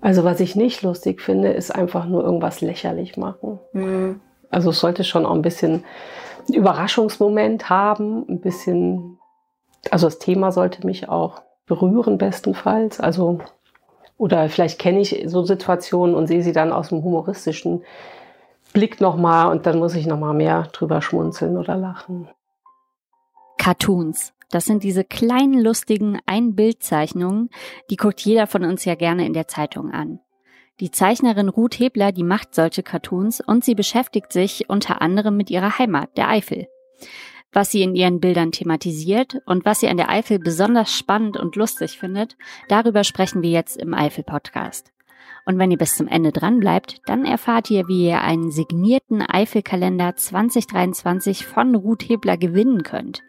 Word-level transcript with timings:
Also 0.00 0.24
was 0.24 0.40
ich 0.40 0.54
nicht 0.54 0.82
lustig 0.82 1.20
finde, 1.20 1.50
ist 1.50 1.74
einfach 1.74 2.06
nur 2.06 2.22
irgendwas 2.22 2.60
lächerlich 2.60 3.16
machen. 3.16 3.58
Mhm. 3.72 4.20
Also 4.50 4.70
es 4.70 4.80
sollte 4.80 5.04
schon 5.04 5.26
auch 5.26 5.34
ein 5.34 5.42
bisschen 5.42 5.84
Überraschungsmoment 6.48 7.68
haben, 7.68 8.24
ein 8.28 8.40
bisschen, 8.40 9.18
also 9.90 10.06
das 10.06 10.18
Thema 10.18 10.52
sollte 10.52 10.86
mich 10.86 11.08
auch 11.08 11.42
berühren 11.66 12.16
bestenfalls. 12.16 13.00
Also 13.00 13.40
oder 14.16 14.48
vielleicht 14.48 14.80
kenne 14.80 15.00
ich 15.00 15.24
so 15.26 15.44
Situationen 15.44 16.16
und 16.16 16.26
sehe 16.26 16.42
sie 16.42 16.52
dann 16.52 16.72
aus 16.72 16.88
dem 16.88 17.04
humoristischen 17.04 17.84
Blick 18.72 19.00
nochmal 19.00 19.50
und 19.50 19.64
dann 19.64 19.78
muss 19.78 19.94
ich 19.94 20.06
nochmal 20.06 20.34
mehr 20.34 20.68
drüber 20.72 21.00
schmunzeln 21.00 21.56
oder 21.56 21.76
lachen. 21.76 22.28
Cartoons. 23.58 24.32
Das 24.50 24.64
sind 24.64 24.82
diese 24.82 25.04
kleinen, 25.04 25.60
lustigen 25.60 26.18
Ein-Bild-Zeichnungen, 26.26 27.50
die 27.90 27.96
guckt 27.96 28.20
jeder 28.20 28.46
von 28.46 28.64
uns 28.64 28.84
ja 28.84 28.94
gerne 28.94 29.26
in 29.26 29.34
der 29.34 29.48
Zeitung 29.48 29.90
an. 29.90 30.20
Die 30.80 30.90
Zeichnerin 30.90 31.48
Ruth 31.48 31.78
Hebler, 31.78 32.12
die 32.12 32.22
macht 32.22 32.54
solche 32.54 32.82
Cartoons 32.82 33.40
und 33.40 33.64
sie 33.64 33.74
beschäftigt 33.74 34.32
sich 34.32 34.70
unter 34.70 35.02
anderem 35.02 35.36
mit 35.36 35.50
ihrer 35.50 35.78
Heimat, 35.78 36.16
der 36.16 36.28
Eifel. 36.28 36.68
Was 37.52 37.70
sie 37.70 37.82
in 37.82 37.94
ihren 37.94 38.20
Bildern 38.20 38.52
thematisiert 38.52 39.40
und 39.46 39.64
was 39.64 39.80
sie 39.80 39.88
an 39.88 39.96
der 39.96 40.10
Eifel 40.10 40.38
besonders 40.38 40.94
spannend 40.94 41.36
und 41.36 41.56
lustig 41.56 41.98
findet, 41.98 42.36
darüber 42.68 43.04
sprechen 43.04 43.42
wir 43.42 43.50
jetzt 43.50 43.76
im 43.76 43.92
Eifel-Podcast. 43.92 44.92
Und 45.46 45.58
wenn 45.58 45.70
ihr 45.70 45.78
bis 45.78 45.96
zum 45.96 46.08
Ende 46.08 46.30
dran 46.30 46.60
bleibt, 46.60 47.00
dann 47.06 47.24
erfahrt 47.24 47.70
ihr, 47.70 47.88
wie 47.88 48.06
ihr 48.06 48.20
einen 48.20 48.50
signierten 48.50 49.22
Eifelkalender 49.22 50.14
2023 50.14 51.46
von 51.46 51.74
Ruth 51.74 52.08
Hebler 52.08 52.36
gewinnen 52.36 52.82
könnt. 52.82 53.22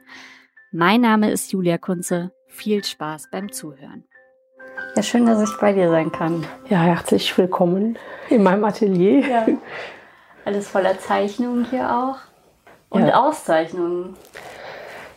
Mein 0.71 1.01
Name 1.01 1.31
ist 1.31 1.51
Julia 1.51 1.79
Kunze. 1.79 2.31
Viel 2.45 2.83
Spaß 2.83 3.29
beim 3.31 3.51
Zuhören. 3.51 4.03
Ja, 4.95 5.01
schön, 5.01 5.25
dass 5.25 5.41
ich 5.41 5.57
bei 5.59 5.73
dir 5.73 5.89
sein 5.89 6.11
kann. 6.11 6.45
Ja, 6.69 6.81
herzlich 6.81 7.35
willkommen 7.39 7.97
in 8.29 8.43
meinem 8.43 8.63
Atelier. 8.63 9.27
Ja. 9.27 9.47
Alles 10.45 10.67
voller 10.67 10.99
Zeichnungen 10.99 11.65
hier 11.65 11.91
auch. 11.91 12.17
Und 12.89 13.07
ja. 13.07 13.19
Auszeichnungen. 13.19 14.15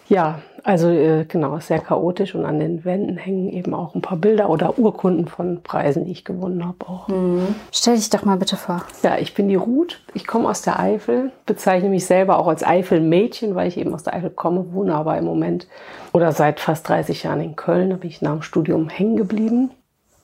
Ja, 0.09 0.41
also 0.65 0.89
äh, 0.91 1.25
genau, 1.25 1.59
sehr 1.59 1.81
chaotisch 1.81 2.35
und 2.35 2.45
an 2.45 2.61
den 2.61 2.85
Wänden 2.85 3.17
hängen 3.17 3.49
eben 3.49 3.75
auch 3.75 3.95
ein 3.95 4.03
paar 4.03 4.17
Bilder 4.17 4.49
oder 4.49 4.79
Urkunden 4.79 5.27
von 5.27 5.63
Preisen, 5.63 6.05
die 6.05 6.13
ich 6.13 6.25
gewonnen 6.25 6.65
habe 6.65 6.89
auch. 6.89 7.09
Mhm. 7.09 7.55
Stell 7.73 7.97
dich 7.97 8.11
doch 8.11 8.25
mal 8.25 8.37
bitte 8.37 8.57
vor. 8.57 8.85
Ja, 9.03 9.19
ich 9.19 9.35
bin 9.35 9.49
die 9.49 9.57
Ruth, 9.57 10.01
ich 10.15 10.27
komme 10.27 10.49
aus 10.49 10.63
der 10.63 10.79
Eifel, 10.79 11.33
bezeichne 11.47 11.89
mich 11.89 12.07
selber 12.07 12.39
auch 12.39 12.47
als 12.47 12.63
Eifelmädchen, 12.63 13.57
weil 13.57 13.67
ich 13.67 13.77
eben 13.77 13.93
aus 13.93 14.05
der 14.05 14.15
Eifel 14.15 14.31
komme, 14.31 14.73
wohne 14.73 14.95
aber 14.95 15.19
im 15.19 15.25
Moment 15.25 15.67
oder 16.13 16.31
seit 16.31 16.61
fast 16.61 16.89
30 16.89 17.25
Jahren 17.25 17.41
in 17.41 17.57
Köln, 17.57 17.91
da 17.91 17.97
bin 17.97 18.11
ich 18.11 18.23
nach 18.23 18.33
dem 18.33 18.43
Studium 18.43 18.89
hängen 18.89 19.17
geblieben, 19.17 19.71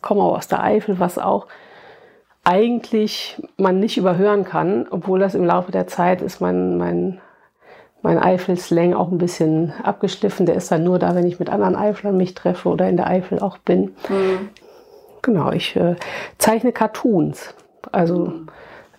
komme 0.03 0.23
auch 0.23 0.37
aus 0.37 0.47
der 0.47 0.62
Eifel, 0.62 1.01
was 1.01 1.19
auch 1.19 1.49
eigentlich 2.45 3.43
man 3.56 3.81
nicht 3.81 3.97
überhören 3.97 4.45
kann, 4.45 4.87
obwohl 4.91 5.19
das 5.19 5.34
im 5.34 5.45
Laufe 5.45 5.73
der 5.73 5.89
Zeit 5.89 6.23
ist 6.23 6.41
mein, 6.41 6.79
mein 6.79 7.21
mein 8.03 8.19
Eifel-Slang 8.19 8.95
auch 8.95 9.11
ein 9.11 9.19
bisschen 9.19 9.73
abgeschliffen. 9.83 10.47
Der 10.47 10.55
ist 10.55 10.71
dann 10.71 10.85
nur 10.85 10.99
da, 10.99 11.15
wenn 11.15 11.27
ich 11.27 11.39
mit 11.39 11.51
anderen 11.51 11.77
Eiflern 11.77 12.17
mich 12.17 12.35
treffe 12.35 12.69
oder 12.69 12.89
in 12.89 12.97
der 12.97 13.09
Eifel 13.09 13.41
auch 13.41 13.59
bin. 13.59 13.95
Mhm. 14.09 14.51
Genau, 15.23 15.51
ich 15.51 15.77
äh, 15.77 15.97
zeichne 16.39 16.73
Cartoons. 16.73 17.55
Also 17.91 18.33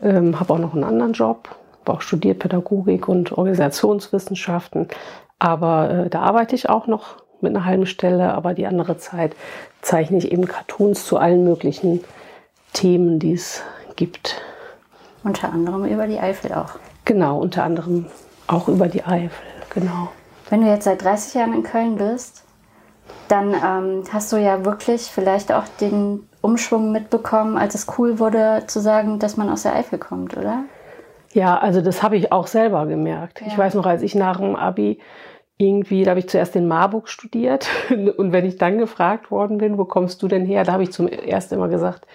ähm, 0.01 0.39
habe 0.39 0.53
auch 0.53 0.59
noch 0.59 0.73
einen 0.73 0.83
anderen 0.83 1.13
Job, 1.13 1.49
habe 1.81 1.97
auch 1.97 2.01
studiert 2.01 2.39
Pädagogik 2.39 3.07
und 3.07 3.31
Organisationswissenschaften. 3.31 4.87
Aber 5.39 5.89
äh, 5.89 6.09
da 6.09 6.21
arbeite 6.21 6.55
ich 6.55 6.69
auch 6.69 6.87
noch 6.87 7.17
mit 7.41 7.55
einer 7.55 7.65
halben 7.65 7.85
Stelle, 7.85 8.33
aber 8.33 8.53
die 8.53 8.67
andere 8.67 8.97
Zeit 8.97 9.33
zeichne 9.81 10.17
ich 10.17 10.31
eben 10.31 10.45
Cartoons 10.45 11.05
zu 11.05 11.17
allen 11.17 11.45
möglichen 11.45 12.03
Themen, 12.73 13.19
die 13.19 13.33
es 13.33 13.63
gibt. 13.95 14.41
Unter 15.23 15.51
anderem 15.53 15.85
über 15.85 16.07
die 16.07 16.19
Eifel 16.19 16.53
auch. 16.53 16.71
Genau, 17.05 17.39
unter 17.39 17.63
anderem 17.63 18.05
auch 18.49 18.67
über 18.67 18.87
die 18.87 19.03
Eifel, 19.03 19.45
genau. 19.69 20.09
Wenn 20.49 20.61
du 20.61 20.67
jetzt 20.67 20.85
seit 20.85 21.03
30 21.03 21.35
Jahren 21.35 21.53
in 21.53 21.63
Köln 21.63 21.97
bist, 21.97 22.43
dann 23.27 23.53
ähm, 23.53 24.03
hast 24.11 24.31
du 24.31 24.37
ja 24.37 24.65
wirklich 24.65 25.03
vielleicht 25.03 25.51
auch 25.51 25.65
den 25.79 26.27
Umschwung 26.41 26.91
mitbekommen, 26.91 27.57
als 27.57 27.75
es 27.75 27.87
cool 27.97 28.19
wurde 28.19 28.63
zu 28.67 28.79
sagen, 28.79 29.19
dass 29.19 29.37
man 29.37 29.49
aus 29.49 29.63
der 29.63 29.75
Eifel 29.75 29.99
kommt, 29.99 30.35
oder? 30.37 30.63
Ja, 31.33 31.57
also 31.57 31.81
das 31.81 32.01
habe 32.01 32.17
ich 32.17 32.31
auch 32.31 32.47
selber 32.47 32.87
gemerkt. 32.87 33.41
Ja. 33.41 33.47
Ich 33.47 33.57
weiß 33.57 33.75
noch, 33.75 33.85
als 33.85 34.01
ich 34.01 34.15
nach 34.15 34.37
dem 34.37 34.55
Abi 34.55 34.99
irgendwie, 35.57 36.03
da 36.03 36.11
habe 36.11 36.19
ich 36.19 36.29
zuerst 36.29 36.55
in 36.55 36.67
Marburg 36.67 37.09
studiert 37.09 37.69
und 37.89 38.31
wenn 38.31 38.45
ich 38.45 38.57
dann 38.57 38.77
gefragt 38.77 39.29
worden 39.29 39.57
bin, 39.57 39.77
wo 39.77 39.85
kommst 39.85 40.23
du 40.23 40.27
denn 40.27 40.45
her, 40.45 40.63
da 40.63 40.73
habe 40.73 40.83
ich 40.83 40.91
zum 40.91 41.07
ersten 41.07 41.55
immer 41.55 41.67
gesagt, 41.67 42.07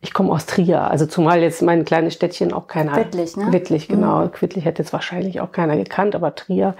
ich 0.00 0.12
komme 0.12 0.32
aus 0.32 0.46
Trier, 0.46 0.82
also 0.82 1.06
zumal 1.06 1.40
jetzt 1.40 1.62
mein 1.62 1.84
kleines 1.84 2.14
Städtchen 2.14 2.52
auch 2.52 2.66
keiner. 2.68 2.96
Wittlich, 2.96 3.36
ne? 3.36 3.52
Wittlich, 3.52 3.88
genau. 3.88 4.26
Mhm. 4.26 4.30
Wittlich 4.40 4.64
hätte 4.64 4.82
jetzt 4.82 4.92
wahrscheinlich 4.92 5.40
auch 5.40 5.52
keiner 5.52 5.76
gekannt, 5.76 6.14
aber 6.14 6.34
Trier 6.34 6.74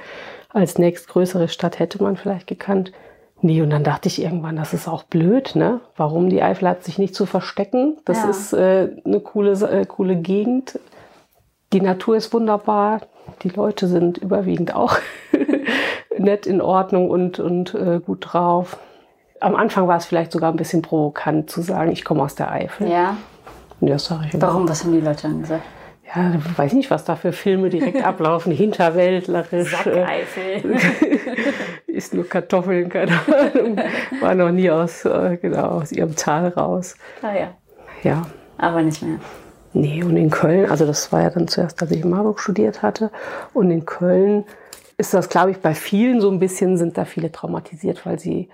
als 0.51 0.79
nächstgrößere 0.79 1.49
Stadt 1.49 1.79
hätte 1.79 2.03
man 2.03 2.17
vielleicht 2.17 2.47
gekannt. 2.47 2.93
Nee, 3.43 3.61
und 3.61 3.71
dann 3.71 3.85
dachte 3.85 4.09
ich 4.09 4.23
irgendwann, 4.23 4.57
das 4.57 4.73
ist 4.73 4.89
auch 4.89 5.03
blöd, 5.03 5.55
ne? 5.55 5.81
Warum 5.97 6.31
die 6.31 6.43
Eifel 6.43 6.69
hat 6.69 6.85
sich 6.85 6.99
nicht 6.99 7.15
zu 7.15 7.27
verstecken? 7.27 7.99
Das 8.07 8.23
ja. 8.23 8.31
ist 8.31 8.53
äh, 8.55 8.89
eine 9.05 9.21
coole, 9.21 9.53
äh, 9.69 9.85
coole 9.85 10.17
Gegend. 10.17 10.79
Die 11.73 11.83
Natur 11.83 12.17
ist 12.17 12.33
wunderbar. 12.33 13.03
Die 13.43 13.51
Leute 13.51 13.89
sind 13.89 14.19
überwiegend 14.19 14.75
auch 14.75 14.97
nett 16.19 16.47
in 16.47 16.63
Ordnung 16.63 17.11
und, 17.11 17.39
und 17.39 17.75
äh, 17.75 18.01
gut 18.01 18.29
drauf. 18.33 18.79
Am 19.41 19.55
Anfang 19.55 19.87
war 19.89 19.97
es 19.97 20.07
vielleicht 20.07 20.33
sogar 20.33 20.51
ein 20.51 20.57
bisschen 20.57 20.83
provokant 20.83 21.51
zu 21.51 21.63
sagen, 21.63 21.93
ich 21.93 22.05
komme 22.05 22.23
aus 22.23 22.35
der 22.35 22.51
Eifel. 22.51 22.89
Ja. 22.89 23.17
Ja, 23.81 23.99
sag 23.99 24.27
ich 24.27 24.41
Warum? 24.41 24.69
Was 24.69 24.85
haben 24.85 24.93
die 24.93 25.01
Leute 25.01 25.23
dann 25.23 25.43
gesagt? 25.43 25.63
Ja, 26.15 26.33
weiß 26.57 26.73
nicht, 26.73 26.91
was 26.91 27.05
da 27.05 27.17
für 27.17 27.33
Filme 27.33 27.69
direkt 27.69 28.03
ablaufen, 28.05 28.53
hinterwäldlerisch. 28.53 29.77
Sackeifel. 29.77 30.77
ist 31.87 32.15
nur 32.15 32.29
Kartoffeln, 32.29 32.89
keine 32.89 33.13
Ahnung. 33.13 33.77
War 34.21 34.35
noch 34.35 34.51
nie 34.51 34.71
aus, 34.71 35.05
äh, 35.05 35.37
genau, 35.41 35.81
aus 35.81 35.93
ihrem 35.93 36.15
Tal 36.15 36.49
raus. 36.49 36.97
Ah 37.23 37.35
ja. 37.35 37.49
Ja. 38.03 38.23
Aber 38.59 38.83
nicht 38.83 39.03
mehr. 39.03 39.19
Nee, 39.73 40.03
und 40.03 40.17
in 40.17 40.31
Köln, 40.31 40.71
also 40.71 40.87
das 40.87 41.13
war 41.13 41.23
ja 41.23 41.31
dann 41.31 41.49
zuerst, 41.49 41.83
als 41.83 41.91
ich 41.91 42.03
in 42.03 42.09
Marburg 42.09 42.41
studiert 42.41 42.83
hatte. 42.83 43.11
Und 43.53 43.71
in 43.71 43.85
Köln 43.85 44.45
ist 44.97 45.13
das, 45.13 45.29
glaube 45.29 45.51
ich, 45.51 45.59
bei 45.59 45.75
vielen 45.75 46.21
so 46.21 46.31
ein 46.31 46.39
bisschen, 46.39 46.79
sind 46.79 46.97
da 46.97 47.05
viele 47.05 47.31
traumatisiert, 47.31 48.07
weil 48.07 48.19
sie 48.19 48.49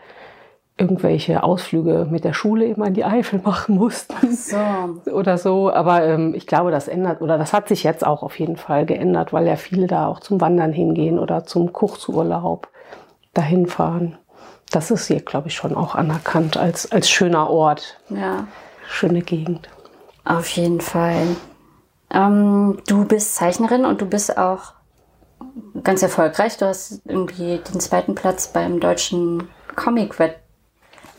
irgendwelche 0.82 1.44
Ausflüge 1.44 2.08
mit 2.10 2.24
der 2.24 2.32
Schule 2.32 2.66
immer 2.66 2.88
in 2.88 2.94
die 2.94 3.04
Eifel 3.04 3.40
machen 3.44 3.76
mussten 3.76 4.34
so. 4.34 4.56
oder 5.12 5.38
so. 5.38 5.72
Aber 5.72 6.04
ähm, 6.04 6.34
ich 6.34 6.46
glaube, 6.46 6.70
das 6.70 6.88
ändert 6.88 7.22
oder 7.22 7.38
das 7.38 7.52
hat 7.52 7.68
sich 7.68 7.84
jetzt 7.84 8.04
auch 8.04 8.22
auf 8.22 8.38
jeden 8.38 8.56
Fall 8.56 8.84
geändert, 8.84 9.32
weil 9.32 9.46
ja 9.46 9.56
viele 9.56 9.86
da 9.86 10.08
auch 10.08 10.20
zum 10.20 10.40
Wandern 10.40 10.72
hingehen 10.72 11.18
oder 11.18 11.44
zum 11.44 11.72
Kurzurlaub 11.72 12.68
dahin 13.32 13.66
fahren. 13.66 14.18
Das 14.70 14.90
ist 14.90 15.06
hier, 15.06 15.20
glaube 15.20 15.48
ich, 15.48 15.54
schon 15.54 15.76
auch 15.76 15.94
anerkannt 15.94 16.56
als, 16.56 16.90
als 16.90 17.08
schöner 17.08 17.48
Ort. 17.48 17.98
Ja. 18.08 18.46
Schöne 18.88 19.22
Gegend. 19.22 19.68
Auf 20.24 20.48
jeden 20.48 20.80
Fall. 20.80 21.36
Ähm, 22.12 22.78
du 22.88 23.04
bist 23.04 23.36
Zeichnerin 23.36 23.84
und 23.84 24.00
du 24.00 24.06
bist 24.06 24.36
auch 24.36 24.72
ganz 25.82 26.02
erfolgreich. 26.02 26.56
Du 26.56 26.66
hast 26.66 27.02
irgendwie 27.06 27.58
den 27.58 27.80
zweiten 27.80 28.14
Platz 28.14 28.48
beim 28.48 28.80
deutschen 28.80 29.48
Comic-Wettbewerb 29.76 30.41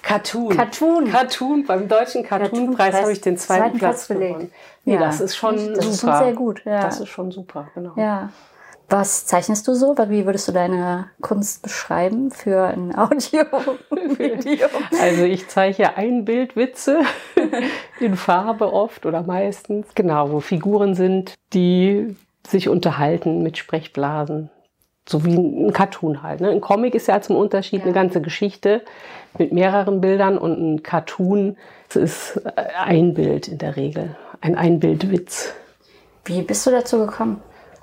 Cartoon. 0.03 0.55
Cartoon. 0.55 1.09
Cartoon. 1.09 1.65
Beim 1.65 1.87
deutschen 1.87 2.23
Cartoon-Preis 2.23 2.93
habe 2.93 3.11
ich 3.11 3.21
den 3.21 3.37
zweiten, 3.37 3.61
zweiten 3.63 3.77
Platz, 3.79 4.05
Platz 4.05 4.19
gewonnen. 4.19 4.51
Nee, 4.85 4.93
ja. 4.95 4.99
das 4.99 5.21
ist 5.21 5.35
schon 5.35 5.55
das 5.55 5.63
super. 5.65 5.77
Das 5.77 5.87
ist 5.87 6.01
schon 6.01 6.17
sehr 6.17 6.33
gut. 6.33 6.61
Ja. 6.65 6.81
Das 6.81 6.99
ist 6.99 7.09
schon 7.09 7.31
super, 7.31 7.69
genau. 7.73 7.93
Ja. 7.95 8.29
Was 8.89 9.25
zeichnest 9.25 9.67
du 9.67 9.73
so? 9.73 9.95
Wie 10.09 10.25
würdest 10.25 10.47
du 10.47 10.51
deine 10.51 11.07
Kunst 11.21 11.63
beschreiben 11.63 12.29
für 12.31 12.65
ein 12.65 12.95
Audio-Video? 12.97 14.67
Also 15.01 15.23
ich 15.23 15.47
zeichne 15.47 15.97
Einbildwitze 15.97 17.01
in 17.99 18.15
Farbe 18.15 18.71
oft 18.71 19.05
oder 19.05 19.23
meistens. 19.23 19.87
Genau, 19.95 20.31
wo 20.31 20.41
Figuren 20.41 20.95
sind, 20.95 21.33
die 21.53 22.15
sich 22.45 22.67
unterhalten 22.69 23.41
mit 23.41 23.57
Sprechblasen. 23.57 24.49
So 25.07 25.25
wie 25.25 25.35
ein 25.35 25.73
Cartoon 25.73 26.23
halt. 26.23 26.41
Ne? 26.41 26.49
Ein 26.49 26.61
Comic 26.61 26.95
ist 26.95 27.07
ja 27.07 27.19
zum 27.21 27.35
Unterschied 27.35 27.79
ja. 27.79 27.85
eine 27.85 27.93
ganze 27.93 28.21
Geschichte 28.21 28.81
mit 29.37 29.51
mehreren 29.51 29.99
Bildern 29.99 30.37
und 30.37 30.59
ein 30.59 30.83
Cartoon 30.83 31.57
ist 31.93 32.41
ein 32.55 33.13
Bild 33.13 33.47
in 33.47 33.57
der 33.57 33.75
Regel, 33.75 34.15
ein 34.41 34.55
Einbildwitz. 34.55 35.53
Wie 36.25 36.41
bist 36.41 36.65
du 36.65 36.71
dazu 36.71 36.99
gekommen? 36.99 37.41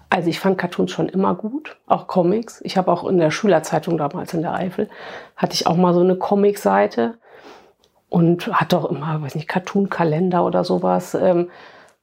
Also 0.09 0.29
ich 0.29 0.41
fand 0.41 0.59
Cartoons 0.59 0.91
schon 0.91 1.09
immer 1.09 1.35
gut, 1.35 1.77
auch 1.87 2.09
Comics. 2.09 2.61
Ich 2.65 2.77
habe 2.77 2.91
auch 2.91 3.07
in 3.07 3.19
der 3.19 3.31
Schülerzeitung 3.31 3.97
damals 3.97 4.35
in 4.35 4.43
der 4.43 4.55
Eifel, 4.55 4.89
hatte 5.37 5.55
ich 5.55 5.67
auch 5.69 5.77
mal 5.77 5.95
so 5.95 6.01
eine 6.01 6.17
Comic-Seite 6.17 7.19
und 8.09 8.49
hatte 8.49 8.79
auch 8.79 8.87
immer, 8.87 9.23
weiß 9.23 9.37
nicht, 9.37 9.47
Cartoon-Kalender 9.47 10.45
oder 10.45 10.65
sowas. 10.65 11.15
Ähm, 11.15 11.49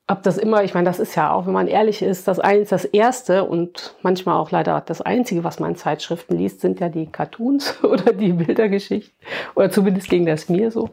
habe 0.08 0.22
das 0.24 0.38
immer, 0.38 0.64
ich 0.64 0.74
meine, 0.74 0.86
das 0.86 1.00
ist 1.00 1.16
ja 1.16 1.32
auch, 1.32 1.46
wenn 1.46 1.54
man 1.54 1.68
ehrlich 1.68 2.02
ist, 2.02 2.28
das 2.28 2.40
eins, 2.40 2.70
das 2.70 2.86
erste 2.86 3.44
und 3.44 3.96
manchmal 4.02 4.38
auch 4.38 4.52
leider 4.52 4.82
das 4.82 5.02
einzige, 5.02 5.44
was 5.44 5.60
man 5.60 5.72
in 5.72 5.76
Zeitschriften 5.76 6.38
liest, 6.38 6.62
sind 6.62 6.80
ja 6.80 6.88
die 6.90 7.08
Cartoons 7.08 7.76
oder 7.84 8.14
die 8.14 8.34
Bildergeschichten 8.34 9.16
oder 9.56 9.70
zumindest 9.70 10.10
ging 10.10 10.26
das 10.26 10.48
mir 10.48 10.72
so. 10.72 10.90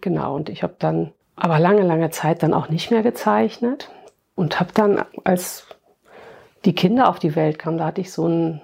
Genau, 0.00 0.34
und 0.34 0.48
ich 0.48 0.62
habe 0.62 0.74
dann 0.78 1.12
aber 1.36 1.58
lange, 1.58 1.82
lange 1.82 2.10
Zeit 2.10 2.42
dann 2.42 2.52
auch 2.52 2.68
nicht 2.68 2.90
mehr 2.90 3.02
gezeichnet 3.02 3.90
und 4.34 4.60
habe 4.60 4.70
dann, 4.74 5.04
als 5.24 5.66
die 6.66 6.74
Kinder 6.74 7.08
auf 7.08 7.18
die 7.18 7.36
Welt 7.36 7.58
kamen, 7.58 7.78
da 7.78 7.86
hatte 7.86 8.02
ich 8.02 8.12
so 8.12 8.26
ein 8.26 8.60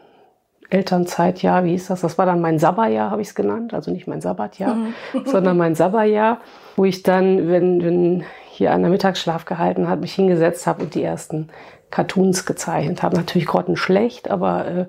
Elternzeitjahr, 0.68 1.64
wie 1.64 1.70
hieß 1.70 1.88
das? 1.88 2.00
Das 2.02 2.18
war 2.18 2.26
dann 2.26 2.40
mein 2.40 2.58
Sabberjahr, 2.58 3.10
habe 3.10 3.22
ich 3.22 3.28
es 3.28 3.34
genannt. 3.34 3.72
Also 3.72 3.90
nicht 3.90 4.06
mein 4.06 4.20
Sabbatjahr, 4.20 4.74
mhm. 4.74 4.94
sondern 5.24 5.56
mein 5.56 5.74
Sabberjahr, 5.74 6.40
wo 6.74 6.84
ich 6.84 7.02
dann, 7.02 7.48
wenn, 7.48 7.82
wenn 7.82 8.24
hier 8.56 8.72
einer 8.72 8.88
Mittagsschlaf 8.88 9.44
gehalten 9.44 9.88
hat, 9.88 10.00
mich 10.00 10.14
hingesetzt 10.14 10.66
habe 10.66 10.84
und 10.84 10.94
die 10.94 11.02
ersten 11.02 11.48
Cartoons 11.90 12.46
gezeichnet 12.46 13.02
habe. 13.02 13.16
Natürlich 13.16 13.46
grottenschlecht, 13.46 14.30
aber 14.30 14.66
äh, 14.66 14.86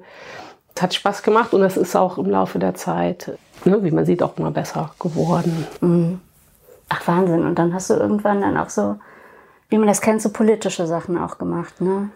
es 0.75 0.81
hat 0.81 0.93
Spaß 0.93 1.23
gemacht 1.23 1.53
und 1.53 1.63
es 1.63 1.77
ist 1.77 1.95
auch 1.95 2.17
im 2.17 2.29
Laufe 2.29 2.59
der 2.59 2.75
Zeit, 2.75 3.37
ne, 3.65 3.83
wie 3.83 3.91
man 3.91 4.05
sieht, 4.05 4.23
auch 4.23 4.37
immer 4.37 4.51
besser 4.51 4.91
geworden. 4.99 5.67
Mhm. 5.81 6.21
Ach 6.89 7.05
Wahnsinn. 7.07 7.45
Und 7.45 7.59
dann 7.59 7.73
hast 7.73 7.89
du 7.89 7.95
irgendwann 7.95 8.41
dann 8.41 8.57
auch 8.57 8.69
so, 8.69 8.95
wie 9.69 9.77
man 9.77 9.87
das 9.87 10.01
kennt, 10.01 10.21
so 10.21 10.29
politische 10.29 10.87
Sachen 10.87 11.17
auch 11.17 11.37
gemacht, 11.37 11.81
ne? 11.81 12.09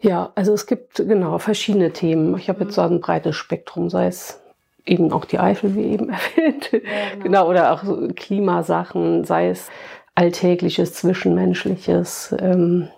Ja, 0.00 0.32
also 0.34 0.52
es 0.52 0.66
gibt 0.66 0.96
genau 0.96 1.38
verschiedene 1.38 1.92
Themen. 1.92 2.36
Ich 2.36 2.48
habe 2.48 2.64
jetzt 2.64 2.74
so 2.74 2.82
ein 2.82 3.00
breites 3.00 3.36
Spektrum, 3.36 3.88
sei 3.88 4.08
es 4.08 4.40
eben 4.84 5.12
auch 5.12 5.24
die 5.24 5.38
Eifel, 5.38 5.74
wie 5.74 5.84
eben 5.84 6.10
erwähnt, 6.36 6.72
ja, 6.72 6.80
genau. 7.12 7.22
genau. 7.22 7.48
oder 7.48 7.72
auch 7.72 7.84
so 7.84 8.08
Klimasachen, 8.14 9.24
sei 9.24 9.48
es 9.48 9.68
alltägliches, 10.14 10.94
zwischenmenschliches, 10.94 12.34
ähm, 12.38 12.88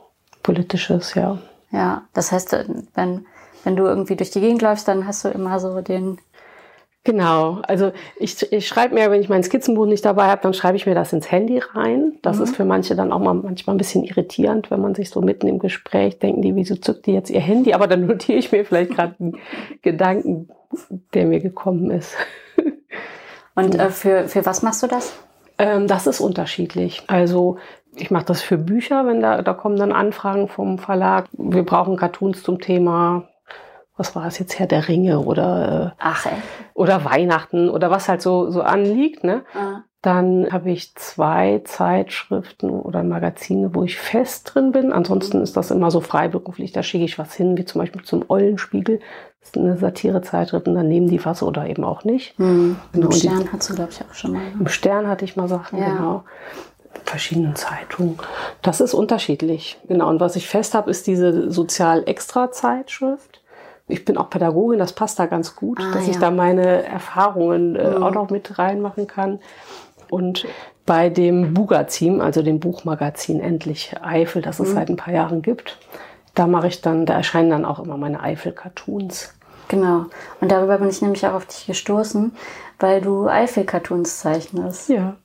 politisches, 0.43 1.15
ja. 1.15 1.39
Ja, 1.73 2.03
das 2.13 2.33
heißt, 2.33 2.57
wenn, 2.95 3.27
wenn 3.65 3.77
du 3.77 3.85
irgendwie 3.85 4.17
durch 4.17 4.31
die 4.31 4.41
Gegend 4.41 4.63
läufst, 4.63 4.87
dann 4.89 5.07
hast 5.07 5.25
du 5.25 5.29
immer 5.29 5.59
so 5.59 5.81
den 5.81 6.19
Genau, 7.07 7.61
also 7.63 7.93
ich, 8.17 8.53
ich 8.53 8.67
schreibe 8.67 8.95
mir, 8.95 9.13
wenn 9.13 9.21
ich 9.21 9.29
mein 9.29 9.45
Skizzenbuch 9.45 9.87
nicht 9.87 10.05
dabei 10.05 10.25
habe, 10.25 10.43
dann 10.43 10.55
schreibe 10.55 10.77
ich 10.77 10.87
mir 10.87 10.97
das 10.97 11.13
ins 11.13 11.31
Handy 11.31 11.61
rein. 11.61 12.19
Das 12.23 12.39
mhm. 12.39 12.43
ist 12.43 12.57
für 12.57 12.65
manche 12.65 12.97
dann 12.97 13.13
auch 13.13 13.21
mal 13.21 13.33
manchmal 13.33 13.77
ein 13.77 13.79
bisschen 13.79 14.03
irritierend, 14.03 14.73
wenn 14.73 14.81
man 14.81 14.97
sich 14.97 15.11
so 15.11 15.21
mitten 15.21 15.47
im 15.47 15.61
Gespräch 15.61 16.19
denken, 16.19 16.43
die, 16.43 16.57
wieso 16.57 16.75
zückt 16.75 17.07
die 17.07 17.13
jetzt 17.13 17.31
ihr 17.31 17.41
Handy? 17.41 17.75
Aber 17.75 17.87
dann 17.87 18.07
notiere 18.09 18.39
ich 18.39 18.51
mir 18.51 18.65
vielleicht 18.65 18.91
gerade 18.91 19.15
einen 19.21 19.39
Gedanken, 19.83 20.49
der 21.15 21.27
mir 21.27 21.39
gekommen 21.39 21.93
ist. 21.93 22.17
Und 23.55 23.75
äh, 23.79 23.91
für, 23.91 24.29
für 24.29 24.45
was 24.45 24.63
machst 24.63 24.83
du 24.83 24.89
das? 24.89 25.17
Ähm, 25.59 25.87
das 25.87 26.07
ist 26.07 26.21
unterschiedlich. 26.21 27.05
Also 27.07 27.59
ich 27.95 28.11
mache 28.11 28.27
das 28.27 28.43
für 28.43 28.59
Bücher, 28.59 29.07
wenn 29.07 29.21
da, 29.21 29.43
da 29.43 29.55
kommen 29.55 29.77
dann 29.77 29.93
Anfragen 29.93 30.49
vom 30.49 30.79
Verlag. 30.79 31.27
Wir 31.33 31.65
brauchen 31.65 31.97
Cartoons 31.97 32.43
zum 32.43 32.61
Thema 32.61 33.29
was 33.97 34.15
war 34.15 34.27
es 34.27 34.39
jetzt, 34.39 34.59
Herr 34.59 34.67
der 34.67 34.89
Ringe 34.89 35.21
oder, 35.21 35.95
äh, 35.97 35.97
Ach, 35.99 36.27
oder 36.75 37.05
Weihnachten 37.05 37.71
oder 37.71 37.91
was 37.91 38.09
halt 38.09 38.21
so, 38.21 38.51
so 38.51 38.63
anliegt. 38.63 39.25
Ne? 39.25 39.45
Ah. 39.55 39.83
Dann 40.03 40.53
habe 40.53 40.71
ich 40.71 40.95
zwei 40.95 41.63
Zeitschriften 41.65 42.71
oder 42.71 43.03
Magazine, 43.03 43.75
wo 43.75 43.83
ich 43.83 43.99
fest 43.99 44.53
drin 44.55 44.73
bin. 44.73 44.93
Ansonsten 44.93 45.41
ist 45.41 45.57
das 45.57 45.71
immer 45.71 45.91
so 45.91 46.01
freiberuflich. 46.01 46.73
Da 46.73 46.83
schicke 46.83 47.05
ich 47.05 47.19
was 47.19 47.35
hin, 47.35 47.57
wie 47.57 47.65
zum 47.65 47.81
Beispiel 47.81 48.03
zum 48.03 48.25
Eulenspiegel. 48.29 49.01
Ist 49.47 49.57
eine 49.57 49.77
Satirezeitschrift 49.77 50.69
und 50.69 50.75
dann 50.75 50.89
nehmen 50.89 51.09
die 51.09 51.25
was 51.25 51.43
oder 51.43 51.67
eben 51.67 51.85
auch 51.85 52.05
nicht. 52.05 52.39
Hm. 52.39 52.77
Genau. 52.93 53.07
Im 53.07 53.13
Stern 53.13 53.49
hast 53.53 53.71
du, 53.71 53.75
glaube 53.75 53.91
ich, 53.93 54.01
auch 54.03 54.15
schon 54.15 54.33
mal. 54.33 54.43
Im 54.59 54.69
Stern 54.69 55.09
hatte 55.09 55.25
ich 55.25 55.37
mal 55.37 55.49
Sachen, 55.49 55.79
ja. 55.79 55.89
genau 55.89 56.25
verschiedenen 57.05 57.55
Zeitungen. 57.55 58.19
Das 58.63 58.81
ist 58.81 58.95
unterschiedlich. 58.95 59.79
Genau. 59.87 60.09
Und 60.09 60.19
was 60.19 60.35
ich 60.35 60.49
fest 60.49 60.75
habe, 60.75 60.91
ist 60.91 61.07
diese 61.07 61.51
Sozial-Extra-Zeitschrift 61.53 63.43
ich 63.89 64.05
bin 64.05 64.17
auch 64.17 64.31
Pädagogin, 64.31 64.79
das 64.79 64.93
passt 64.93 65.19
da 65.19 65.27
ganz 65.27 65.55
gut, 65.55 65.79
ah, 65.81 65.93
dass 65.93 66.07
ja. 66.07 66.13
ich 66.13 66.19
da 66.19 66.31
meine 66.31 66.85
Erfahrungen 66.85 67.77
äh, 67.77 67.91
mhm. 67.91 68.03
auch 68.03 68.11
noch 68.13 68.31
mit 68.31 68.59
reinmachen 68.59 69.07
kann. 69.07 69.39
Und 70.11 70.47
bei 70.85 71.09
dem 71.09 71.55
Bugazin, 71.55 72.21
also 72.21 72.43
dem 72.43 72.61
Buchmagazin 72.61 73.41
Endlich 73.41 73.95
Eifel, 74.03 74.43
das 74.43 74.61
es 74.61 74.71
mhm. 74.71 74.75
seit 74.75 74.89
ein 74.89 74.97
paar 74.97 75.15
Jahren 75.15 75.43
gibt, 75.43 75.79
da 76.35 76.47
mache 76.47 76.69
ich 76.69 76.81
dann, 76.81 77.07
da 77.07 77.15
erscheinen 77.15 77.51
dann 77.51 77.65
auch 77.65 77.79
immer 77.79 77.97
meine 77.97 78.21
Eifel-Cartoons. 78.21 79.35
Genau. 79.69 80.07
Und 80.41 80.53
darüber 80.53 80.79
bin 80.79 80.89
ich 80.89 81.03
nämlich 81.03 81.27
auch 81.27 81.35
auf 81.35 81.47
dich 81.47 81.67
gestoßen, 81.67 82.33
weil 82.79 83.01
du 83.01 83.29
Eifel-Cartoons 83.29 84.21
zeichnest. 84.21 84.89
Ja. 84.89 85.17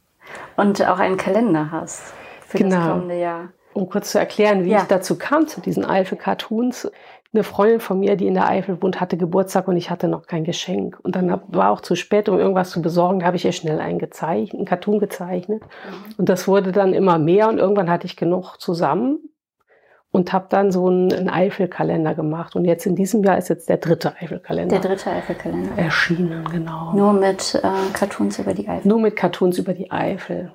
Und 0.56 0.86
auch 0.88 1.00
einen 1.00 1.18
Kalender 1.18 1.72
hast 1.72 2.14
für 2.48 2.58
genau. 2.58 2.76
das 2.76 2.88
kommende 2.88 3.20
Jahr. 3.20 3.50
Um 3.74 3.90
kurz 3.90 4.12
zu 4.12 4.20
erklären, 4.20 4.66
wie 4.66 4.72
ja. 4.72 4.80
ich 4.80 4.88
dazu 4.88 5.18
kam 5.18 5.48
zu 5.48 5.62
diesen 5.62 5.86
Eifel-Cartoons 5.86 6.92
eine 7.34 7.44
Freundin 7.44 7.80
von 7.80 8.00
mir, 8.00 8.18
die 8.18 8.28
in 8.28 8.34
der 8.34 8.50
Eifel 8.50 8.82
wohnt, 8.82 9.00
hatte 9.00 9.16
Geburtstag 9.16 9.70
und 9.70 9.78
ich 9.78 9.90
hatte 9.90 10.10
noch 10.10 10.28
kein 10.28 10.44
Geschenk. 10.44 11.00
Und 11.02 11.16
dann 11.16 11.42
war 11.48 11.72
auch 11.72 11.80
zu 11.80 11.96
spät, 11.96 12.28
um 12.28 12.38
irgendwas 12.38 12.72
zu 12.72 12.82
besorgen. 12.82 13.20
Da 13.20 13.28
habe 13.28 13.38
ich 13.38 13.46
ihr 13.46 13.54
schnell 13.54 13.80
einen 13.80 14.00
gezeichnet, 14.00 14.56
einen 14.56 14.66
Cartoon 14.66 15.00
gezeichnet. 15.00 15.64
Mhm. 15.64 16.16
Und 16.18 16.30
das 16.30 16.50
wurde 16.50 16.74
dann 16.74 16.94
immer 16.94 17.20
mehr 17.20 17.48
und 17.48 17.58
irgendwann 17.58 17.90
hatte 17.90 18.06
ich 18.06 18.18
genug 18.18 18.58
zusammen 18.58 19.31
und 20.12 20.34
habe 20.34 20.48
dann 20.50 20.72
so 20.72 20.88
einen, 20.88 21.12
einen 21.13 21.30
Eifelkalender 21.30 22.16
gemacht. 22.16 22.56
Und 22.56 22.66
jetzt 22.66 22.86
in 22.86 22.96
diesem 22.96 23.24
Jahr 23.24 23.38
ist 23.38 23.50
jetzt 23.50 23.69
der 23.69 23.78
dritte 23.78 24.13
Eifelkalender. 24.18 24.80
Der 24.80 24.90
dritte 24.90 25.10
Eifelkalender. 25.10 25.78
Erschienen, 25.78 26.44
genau. 26.52 26.94
Nur 26.94 27.13
mit 27.13 27.56
äh, 27.56 27.69
Cartoons 27.94 28.38
über 28.40 28.54
die 28.54 28.68
Eifel. 28.68 28.88
Nur 28.88 29.00
mit 29.00 29.16
Cartoons 29.16 29.58
über 29.58 29.74
die 29.74 29.90
Eifel. 29.90 30.52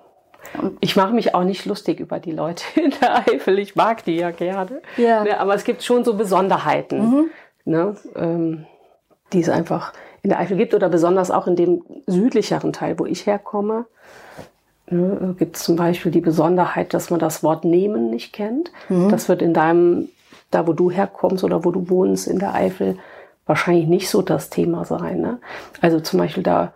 Ich 0.81 0.95
mache 0.95 1.13
mich 1.13 1.35
auch 1.35 1.43
nicht 1.43 1.65
lustig 1.67 2.01
über 2.01 2.21
die 2.21 2.33
Leute 2.33 2.65
in 2.81 2.93
der 3.01 3.27
Eifel. 3.29 3.59
Ich 3.59 3.77
mag 3.77 4.05
die 4.05 4.17
ja 4.17 4.31
gerne. 4.31 4.83
Ja. 4.97 5.25
Ne, 5.25 5.41
aber 5.41 5.55
es 5.55 5.65
gibt 5.65 5.83
schon 5.83 6.05
so 6.05 6.15
Besonderheiten, 6.15 6.99
mhm. 6.99 7.31
ne, 7.65 7.97
ähm, 8.15 8.67
die 9.33 9.41
es 9.41 9.49
einfach 9.49 9.93
in 10.23 10.31
der 10.31 10.39
Eifel 10.39 10.57
gibt 10.57 10.75
oder 10.75 10.89
besonders 10.89 11.31
auch 11.31 11.47
in 11.47 11.57
dem 11.57 11.83
südlicheren 12.07 12.73
Teil, 12.73 12.99
wo 12.99 13.07
ich 13.07 13.27
herkomme. 13.27 13.87
Ne, 14.89 15.35
gibt 15.37 15.57
es 15.57 15.65
zum 15.65 15.75
Beispiel 15.75 16.13
die 16.13 16.21
Besonderheit, 16.21 16.95
dass 16.95 17.11
man 17.11 17.19
das 17.19 17.43
Wort 17.43 17.65
nehmen 17.65 18.11
nicht 18.11 18.33
kennt. 18.33 18.71
Mhm. 18.89 19.09
Das 19.09 19.29
wird 19.29 19.43
in 19.43 19.53
deinem, 19.53 20.09
da 20.51 20.67
wo 20.67 20.73
du 20.73 20.91
herkommst 20.91 21.43
oder 21.43 21.65
wo 21.65 21.73
du 21.73 21.91
wohnst 21.91 22.29
in 22.29 22.39
der 22.39 22.55
Eifel, 22.55 22.97
wahrscheinlich 23.47 23.87
nicht 23.87 24.09
so 24.09 24.23
das 24.23 24.51
Thema 24.51 24.85
sein. 24.85 25.21
Ne? 25.21 25.41
Also 25.81 26.01
zum 26.01 26.21
Beispiel 26.21 26.43
da 26.43 26.73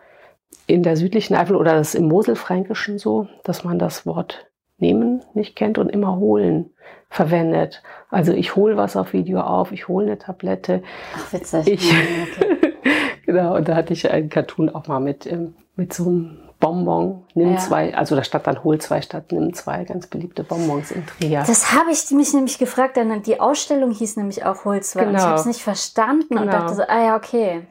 in 0.66 0.82
der 0.82 0.96
südlichen 0.96 1.34
Eifel 1.34 1.56
oder 1.56 1.74
das 1.74 1.94
im 1.94 2.06
Moselfränkischen 2.06 2.98
so, 2.98 3.28
dass 3.44 3.64
man 3.64 3.78
das 3.78 4.06
Wort 4.06 4.46
nehmen 4.78 5.22
nicht 5.34 5.56
kennt 5.56 5.78
und 5.78 5.88
immer 5.88 6.16
holen 6.16 6.70
verwendet. 7.10 7.82
Also 8.08 8.32
ich 8.32 8.56
hole 8.56 8.76
was 8.76 8.96
auf 8.96 9.12
Video 9.12 9.40
auf, 9.40 9.72
ich 9.72 9.88
hole 9.88 10.06
eine 10.06 10.18
Tablette. 10.18 10.82
Ach, 11.14 11.32
witzig. 11.32 11.66
Ich, 11.68 11.92
okay. 11.92 12.74
genau, 13.26 13.56
und 13.56 13.68
da 13.68 13.74
hatte 13.76 13.92
ich 13.92 14.10
einen 14.10 14.30
Cartoon 14.30 14.68
auch 14.68 14.86
mal 14.86 15.00
mit, 15.00 15.26
ähm, 15.26 15.54
mit 15.76 15.92
so 15.92 16.08
einem 16.08 16.38
Bonbon, 16.60 17.24
nimm 17.34 17.54
ja. 17.54 17.58
zwei, 17.58 17.94
also 17.94 18.14
da 18.14 18.22
stand 18.22 18.46
dann 18.46 18.62
hol 18.62 18.78
zwei 18.78 19.00
statt 19.00 19.32
nimm 19.32 19.54
zwei, 19.54 19.84
ganz 19.84 20.06
beliebte 20.06 20.44
Bonbons 20.44 20.90
in 20.90 21.04
Trier. 21.06 21.42
Das 21.46 21.72
habe 21.72 21.90
ich 21.90 22.10
mich 22.10 22.34
nämlich 22.34 22.58
gefragt, 22.58 22.96
denn 22.96 23.22
die 23.22 23.40
Ausstellung 23.40 23.90
hieß 23.90 24.16
nämlich 24.16 24.44
auch 24.44 24.66
hol 24.66 24.80
zwei. 24.82 25.00
Genau. 25.00 25.10
Und 25.10 25.16
ich 25.16 25.24
habe 25.24 25.40
es 25.40 25.46
nicht 25.46 25.62
verstanden 25.62 26.28
genau. 26.28 26.42
und 26.42 26.52
dachte 26.52 26.74
so, 26.74 26.82
ah 26.82 27.02
ja, 27.02 27.16
okay. 27.16 27.62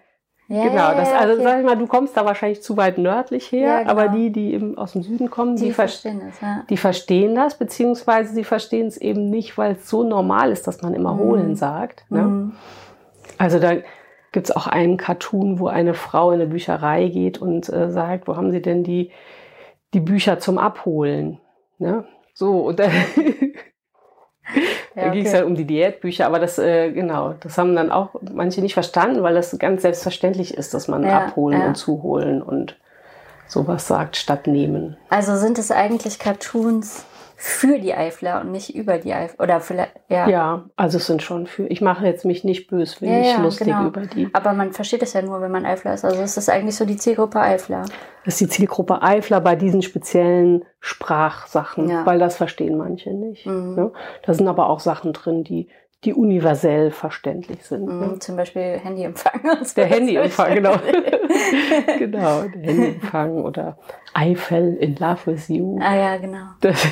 Ja, 0.52 0.63
genau, 0.63 0.94
das, 0.96 1.13
also 1.13 1.34
okay. 1.36 1.44
sag 1.44 1.60
ich 1.60 1.66
mal, 1.66 1.78
du 1.78 1.86
kommst 1.86 2.18
da 2.18 2.25
wahrscheinlich 2.25 2.63
zu 2.63 2.75
weit 2.75 2.98
nördlich 2.98 3.52
her, 3.52 3.68
ja, 3.68 3.80
genau. 3.82 3.92
aber 3.92 4.08
die, 4.08 4.32
die 4.32 4.56
eben 4.56 4.80
aus 4.80 4.94
dem 4.94 5.04
Süden 5.04 5.30
kommen, 5.30 5.56
die, 5.56 5.66
die 5.66 5.72
verstehen 5.72 6.22
das, 6.25 6.42
ja. 6.42 6.63
die 6.68 6.78
verstehen 6.78 7.36
das, 7.36 7.56
beziehungsweise 7.56 8.34
sie 8.34 8.44
verstehen 8.44 8.88
es 8.88 8.98
eben 8.98 9.30
nicht, 9.30 9.60
weil 9.60 9.74
es 9.74 9.88
so 9.88 10.04
normal 10.04 10.52
ist, 10.52 10.66
dass 10.66 10.82
man 10.82 10.96
immer 10.96 11.13
mhm. 11.13 11.20
holen 11.20 11.56
sagt. 11.56 12.04
Ne? 12.10 12.24
Mhm. 12.24 12.52
Also 13.38 13.60
da 13.60 13.74
gibt's 14.32 14.52
auch 14.52 14.68
einen 14.68 14.98
Cartoon, 14.98 15.60
wo 15.60 15.68
eine 15.68 15.94
Frau 15.94 16.32
in 16.32 16.42
eine 16.42 16.50
Bücherei 16.50 17.08
geht 17.08 17.40
und 17.40 17.70
äh, 17.70 17.92
sagt, 17.92 18.28
wo 18.28 18.36
haben 18.36 18.52
sie 18.52 18.62
denn 18.62 18.84
die, 18.84 19.12
die 19.94 20.00
Bücher 20.00 20.40
zum 20.40 20.58
Abholen? 20.58 21.40
Ne? 21.78 22.06
So, 22.34 22.60
und 22.60 22.80
dann 22.80 22.92
Ja, 24.96 25.04
da 25.04 25.10
ging 25.10 25.22
es 25.22 25.30
okay. 25.30 25.38
halt 25.38 25.48
um 25.48 25.56
die 25.56 25.66
Diätbücher, 25.66 26.26
aber 26.26 26.40
das, 26.40 26.58
äh, 26.58 26.92
genau, 26.92 27.34
das 27.40 27.58
haben 27.58 27.76
dann 27.76 27.92
auch 27.92 28.10
manche 28.34 28.62
nicht 28.62 28.74
verstanden, 28.74 29.24
weil 29.24 29.34
das 29.34 29.58
ganz 29.60 29.82
selbstverständlich 29.82 30.54
ist, 30.56 30.74
dass 30.74 30.88
man 30.88 31.04
ja, 31.04 31.26
abholen 31.26 31.60
ja. 31.60 31.68
und 31.68 31.76
zuholen 31.76 32.42
und 32.42 32.78
sowas 33.48 33.88
sagt, 33.88 34.16
statt 34.16 34.48
nehmen. 34.48 34.98
Also 35.10 35.36
sind 35.36 35.58
es 35.58 35.72
eigentlich 35.72 36.20
Cartoons, 36.20 37.06
für 37.41 37.79
die 37.79 37.93
Eifler 37.93 38.41
und 38.41 38.51
nicht 38.51 38.75
über 38.75 38.98
die 38.98 39.13
Eifler. 39.13 39.41
Oder 39.41 39.62
vielleicht, 39.62 39.93
ja. 40.10 40.27
Ja, 40.27 40.65
also 40.75 40.98
es 40.98 41.08
sind 41.08 41.24
schon 41.24 41.48
für. 41.48 41.67
Ich 41.67 41.79
mache 41.79 42.05
jetzt 42.05 42.25
mich 42.25 42.43
nicht 42.43 42.67
böswillig 42.67 43.27
ja, 43.27 43.36
ja, 43.36 43.41
lustig 43.41 43.67
genau. 43.67 43.88
über 43.88 44.01
die. 44.01 44.27
Aber 44.34 44.51
man 44.51 44.74
versteht 44.74 45.01
es 45.03 45.13
ja 45.13 45.22
nur, 45.22 45.39
wenn 45.39 45.50
man 45.50 45.65
Eifler 45.65 45.93
ist. 45.93 46.03
Also 46.03 46.22
es 46.22 46.36
ist 46.36 46.50
eigentlich 46.50 46.75
so 46.75 46.84
die 46.84 46.98
Zielgruppe 46.98 47.39
Eifler. 47.39 47.86
Das 48.25 48.34
ist 48.34 48.41
die 48.41 48.50
Zielgruppe 48.50 49.01
Eifler 49.01 49.39
bei 49.39 49.55
diesen 49.55 49.81
speziellen 49.81 50.65
Sprachsachen, 50.81 51.88
ja. 51.88 52.05
weil 52.05 52.19
das 52.19 52.36
verstehen 52.36 52.77
manche 52.77 53.12
nicht. 53.13 53.46
Mhm. 53.46 53.75
Ne? 53.75 53.91
Da 54.24 54.34
sind 54.34 54.50
aber 54.50 54.69
auch 54.69 54.81
Sachen 54.81 55.13
drin, 55.13 55.46
die 55.46 55.69
die 56.05 56.13
universell 56.13 56.91
verständlich 56.91 57.63
sind. 57.63 57.86
Mhm, 57.86 58.00
ne? 58.00 58.19
Zum 58.19 58.38
Beispiel 58.38 58.79
Handyempfang. 58.81 59.41
Der 59.75 59.86
Handyempfang, 59.86 60.55
genau. 60.55 60.72
genau, 62.00 62.43
der 62.43 62.62
Handyempfang 62.62 63.43
oder 63.43 63.77
Eifel 64.13 64.75
in 64.75 64.96
Love 64.96 65.19
with 65.25 65.50
You. 65.50 65.77
Ah 65.81 65.96
ja, 65.96 66.17
genau. 66.17 66.46
Das, 66.62 66.88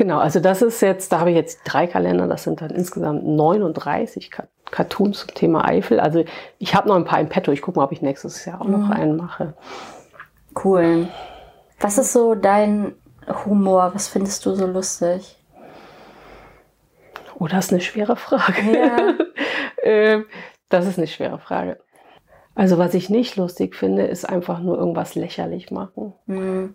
genau, 0.00 0.18
also 0.18 0.40
das 0.40 0.62
ist 0.62 0.80
jetzt, 0.80 1.12
da 1.12 1.20
habe 1.20 1.28
ich 1.28 1.36
jetzt 1.36 1.60
drei 1.64 1.86
Kalender, 1.86 2.26
das 2.26 2.44
sind 2.44 2.62
dann 2.62 2.70
insgesamt 2.70 3.26
39 3.26 4.30
Cartoons 4.70 5.18
zum 5.18 5.34
Thema 5.34 5.68
Eifel. 5.68 6.00
Also 6.00 6.24
ich 6.58 6.74
habe 6.74 6.88
noch 6.88 6.96
ein 6.96 7.04
paar 7.04 7.20
im 7.20 7.28
Petto, 7.28 7.52
ich 7.52 7.60
gucke 7.60 7.78
mal, 7.78 7.84
ob 7.84 7.92
ich 7.92 8.00
nächstes 8.00 8.46
Jahr 8.46 8.62
auch 8.62 8.66
noch 8.66 8.86
mhm. 8.86 8.92
einen 8.92 9.16
mache. 9.18 9.52
Cool. 10.64 11.06
Was 11.80 11.98
ist 11.98 12.14
so 12.14 12.34
dein 12.34 12.94
Humor, 13.44 13.90
was 13.92 14.08
findest 14.08 14.46
du 14.46 14.54
so 14.54 14.66
lustig? 14.66 15.36
Oh, 17.38 17.46
das 17.46 17.66
ist 17.66 17.72
eine 17.72 17.82
schwere 17.82 18.16
Frage. 18.16 18.72
Ja. 18.72 19.14
Ähm, 19.82 20.26
das 20.68 20.86
ist 20.86 20.98
eine 20.98 21.06
schwere 21.06 21.38
Frage. 21.38 21.80
Also 22.54 22.76
was 22.76 22.92
ich 22.92 23.08
nicht 23.08 23.36
lustig 23.36 23.74
finde, 23.74 24.02
ist 24.02 24.28
einfach 24.28 24.60
nur 24.60 24.76
irgendwas 24.76 25.14
lächerlich 25.14 25.70
machen. 25.70 26.12
Hm. 26.26 26.74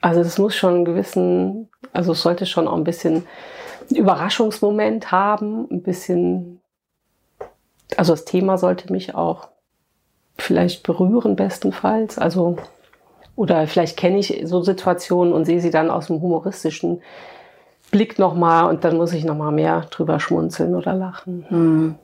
Also 0.00 0.22
das 0.22 0.38
muss 0.38 0.54
schon 0.54 0.76
einen 0.76 0.84
gewissen, 0.84 1.68
also 1.92 2.12
es 2.12 2.22
sollte 2.22 2.46
schon 2.46 2.68
auch 2.68 2.76
ein 2.76 2.84
bisschen 2.84 3.26
Überraschungsmoment 3.90 5.12
haben, 5.12 5.68
ein 5.70 5.82
bisschen, 5.82 6.60
also 7.96 8.12
das 8.12 8.24
Thema 8.24 8.56
sollte 8.56 8.92
mich 8.92 9.14
auch 9.14 9.48
vielleicht 10.38 10.82
berühren 10.84 11.36
bestenfalls. 11.36 12.18
Also 12.18 12.56
oder 13.36 13.66
vielleicht 13.66 13.96
kenne 13.96 14.18
ich 14.18 14.42
so 14.44 14.62
Situationen 14.62 15.32
und 15.32 15.44
sehe 15.44 15.60
sie 15.60 15.70
dann 15.70 15.90
aus 15.90 16.08
dem 16.08 16.20
humoristischen 16.20 17.02
Blick 17.90 18.18
nochmal 18.18 18.68
und 18.68 18.84
dann 18.84 18.96
muss 18.96 19.12
ich 19.12 19.24
nochmal 19.24 19.52
mehr 19.52 19.86
drüber 19.90 20.20
schmunzeln 20.20 20.74
oder 20.74 20.94
lachen. 20.94 21.46
Hm. 21.48 21.94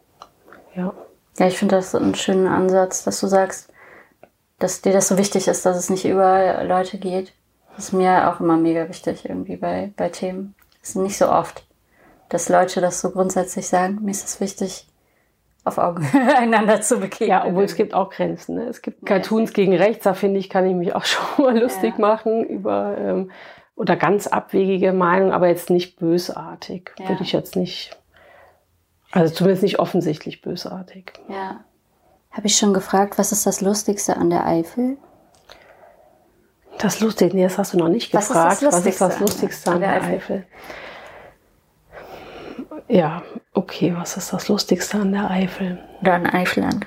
Ja. 0.74 0.92
Ja, 1.38 1.46
ich 1.46 1.58
finde 1.58 1.76
das 1.76 1.94
einen 1.94 2.14
schönen 2.14 2.46
Ansatz, 2.46 3.04
dass 3.04 3.20
du 3.20 3.26
sagst, 3.26 3.70
dass 4.58 4.80
dir 4.80 4.92
das 4.92 5.08
so 5.08 5.18
wichtig 5.18 5.48
ist, 5.48 5.66
dass 5.66 5.76
es 5.76 5.90
nicht 5.90 6.06
über 6.06 6.64
Leute 6.64 6.98
geht. 6.98 7.34
Das 7.76 7.86
ist 7.86 7.92
mir 7.92 8.30
auch 8.30 8.40
immer 8.40 8.56
mega 8.56 8.88
wichtig 8.88 9.28
irgendwie 9.28 9.56
bei, 9.56 9.92
bei 9.96 10.08
Themen. 10.08 10.54
Das 10.80 10.90
ist 10.90 10.96
nicht 10.96 11.18
so 11.18 11.28
oft, 11.30 11.66
dass 12.28 12.48
Leute 12.48 12.80
das 12.80 13.00
so 13.00 13.10
grundsätzlich 13.10 13.68
sagen. 13.68 13.98
Mir 14.02 14.10
ist 14.10 14.24
es 14.26 14.40
wichtig, 14.40 14.88
auf 15.64 15.78
Augenhöhe 15.78 16.36
einander 16.38 16.80
zu 16.80 16.98
begegnen. 16.98 17.28
Ja, 17.28 17.44
obwohl 17.44 17.64
es 17.64 17.74
gibt 17.76 17.92
auch 17.92 18.10
Grenzen. 18.10 18.54
Ne? 18.56 18.62
Es 18.64 18.82
gibt 18.82 19.04
Cartoons 19.04 19.52
gegen 19.52 19.74
rechts, 19.74 20.04
da 20.04 20.14
finde 20.14 20.38
ich, 20.40 20.48
kann 20.48 20.66
ich 20.66 20.74
mich 20.74 20.94
auch 20.94 21.04
schon 21.06 21.44
mal 21.44 21.58
lustig 21.58 21.94
Ja. 21.98 22.00
machen 22.00 22.44
über 22.44 22.96
ähm, 22.98 23.30
oder 23.74 23.96
ganz 23.96 24.26
abwegige 24.26 24.92
Meinungen, 24.94 25.32
aber 25.32 25.48
jetzt 25.48 25.68
nicht 25.68 25.98
bösartig. 25.98 26.92
Ja. 26.98 27.10
Würde 27.10 27.22
ich 27.24 27.32
jetzt 27.32 27.56
nicht. 27.56 27.94
Also 29.12 29.34
zumindest 29.34 29.62
nicht 29.62 29.78
offensichtlich 29.78 30.40
bösartig. 30.40 31.12
Ja. 31.28 31.60
Habe 32.30 32.46
ich 32.46 32.56
schon 32.56 32.72
gefragt, 32.72 33.18
was 33.18 33.32
ist 33.32 33.46
das 33.46 33.60
Lustigste 33.60 34.16
an 34.16 34.30
der 34.30 34.46
Eifel? 34.46 34.96
Das 36.78 37.00
Lustige, 37.00 37.34
nee, 37.34 37.42
das 37.42 37.58
hast 37.58 37.72
du 37.72 37.78
noch 37.78 37.88
nicht 37.88 38.12
Was 38.12 38.24
ist 38.24 38.28
gefragt. 38.28 38.62
das 38.62 38.72
was 38.72 38.86
ist 38.86 39.00
das 39.00 39.20
Lustigste 39.20 39.70
Lustigste 39.70 39.70
an 39.70 39.80
der 39.80 40.02
Eifel? 40.02 40.46
Ja, 42.88 43.22
okay, 43.52 43.94
was 43.96 44.16
ist 44.16 44.32
das 44.32 44.48
Lustigste 44.48 44.98
an 44.98 45.12
der 45.12 45.30
Eifel? 45.30 45.78
Oder 46.02 46.14
an 46.14 46.26
Eifeland? 46.26 46.86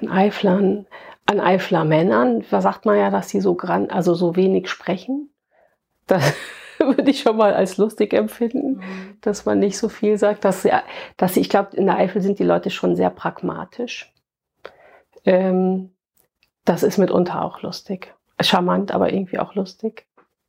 An 0.00 0.08
Eiflern, 0.08 0.86
an 1.26 1.40
Eifler 1.40 1.84
Männern, 1.84 2.44
da 2.50 2.60
sagt 2.60 2.84
man 2.84 2.98
ja, 2.98 3.10
dass 3.10 3.28
sie 3.28 3.40
so 3.40 3.54
gran, 3.54 3.90
also 3.90 4.14
so 4.14 4.34
wenig 4.36 4.68
sprechen. 4.68 5.30
Das 6.06 6.34
würde 6.78 7.10
ich 7.10 7.20
schon 7.20 7.36
mal 7.36 7.54
als 7.54 7.76
lustig 7.76 8.12
empfinden, 8.12 8.82
dass 9.20 9.44
man 9.44 9.58
nicht 9.58 9.78
so 9.78 9.88
viel 9.88 10.18
sagt. 10.18 10.44
Dass, 10.44 10.62
sie, 10.62 10.72
dass 11.16 11.36
ich 11.36 11.48
glaube, 11.48 11.76
in 11.76 11.86
der 11.86 11.96
Eifel 11.96 12.20
sind 12.20 12.38
die 12.38 12.44
Leute 12.44 12.70
schon 12.70 12.96
sehr 12.96 13.10
pragmatisch. 13.10 14.12
Ähm, 15.24 15.94
das 16.64 16.82
ist 16.82 16.98
mitunter 16.98 17.42
auch 17.42 17.62
lustig. 17.62 18.13
Charmant, 18.40 18.92
aber 18.92 19.12
irgendwie 19.12 19.38
auch 19.38 19.54
lustig. 19.54 20.06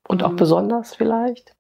Und 0.08 0.24
auch 0.24 0.32
Mhm. 0.32 0.36
besonders 0.38 0.94
vielleicht. 0.96 1.56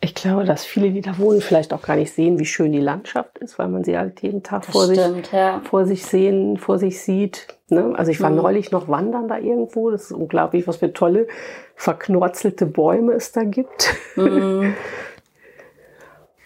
Ich 0.00 0.14
glaube, 0.14 0.44
dass 0.44 0.64
viele, 0.64 0.90
die 0.92 1.00
da 1.00 1.18
wohnen, 1.18 1.40
vielleicht 1.40 1.72
auch 1.72 1.82
gar 1.82 1.96
nicht 1.96 2.12
sehen, 2.12 2.38
wie 2.38 2.44
schön 2.44 2.70
die 2.70 2.80
Landschaft 2.80 3.38
ist, 3.38 3.58
weil 3.58 3.68
man 3.68 3.82
sie 3.82 3.96
halt 3.98 4.22
jeden 4.22 4.42
Tag 4.42 4.62
Das 4.62 4.70
vor 4.72 4.86
sich 4.86 5.00
stimmt, 5.00 5.32
ja. 5.32 5.60
vor 5.68 5.86
sich 5.86 6.04
sehen, 6.04 6.58
vor 6.58 6.78
sich 6.78 7.00
sieht. 7.02 7.48
Ne? 7.70 7.92
Also 7.96 8.12
ich 8.12 8.20
war 8.20 8.30
Mhm. 8.30 8.36
neulich 8.36 8.70
noch 8.70 8.88
wandern 8.88 9.26
da 9.26 9.38
irgendwo. 9.38 9.90
Das 9.90 10.02
ist 10.04 10.12
unglaublich, 10.12 10.68
was 10.68 10.76
für 10.76 10.92
tolle, 10.92 11.26
verknorzelte 11.74 12.66
Bäume 12.66 13.14
es 13.14 13.32
da 13.32 13.42
gibt. 13.44 13.94
Mhm. 14.16 14.74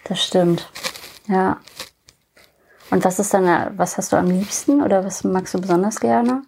Das 0.05 0.21
stimmt. 0.23 0.69
Ja. 1.27 1.57
Und 2.89 3.05
was 3.05 3.19
ist 3.19 3.33
dann, 3.33 3.77
was 3.77 3.97
hast 3.97 4.11
du 4.11 4.17
am 4.17 4.25
liebsten 4.27 4.81
oder 4.81 5.05
was 5.05 5.23
magst 5.23 5.53
du 5.53 5.61
besonders 5.61 5.99
gerne? 6.01 6.41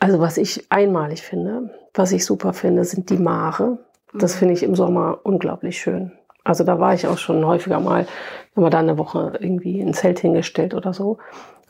Also 0.00 0.18
was 0.20 0.36
ich 0.38 0.66
einmalig 0.70 1.22
finde, 1.22 1.70
was 1.94 2.12
ich 2.12 2.24
super 2.24 2.52
finde, 2.52 2.84
sind 2.84 3.10
die 3.10 3.18
Mare. 3.18 3.78
Das 4.12 4.34
finde 4.34 4.54
ich 4.54 4.62
im 4.62 4.74
Sommer 4.74 5.20
unglaublich 5.22 5.78
schön. 5.80 6.12
Also 6.42 6.64
da 6.64 6.80
war 6.80 6.94
ich 6.94 7.06
auch 7.06 7.18
schon 7.18 7.44
häufiger 7.44 7.78
mal, 7.80 8.06
wenn 8.54 8.62
man 8.62 8.70
da 8.72 8.78
eine 8.78 8.98
Woche 8.98 9.34
irgendwie 9.38 9.80
ein 9.80 9.94
Zelt 9.94 10.18
hingestellt 10.18 10.74
oder 10.74 10.92
so. 10.92 11.18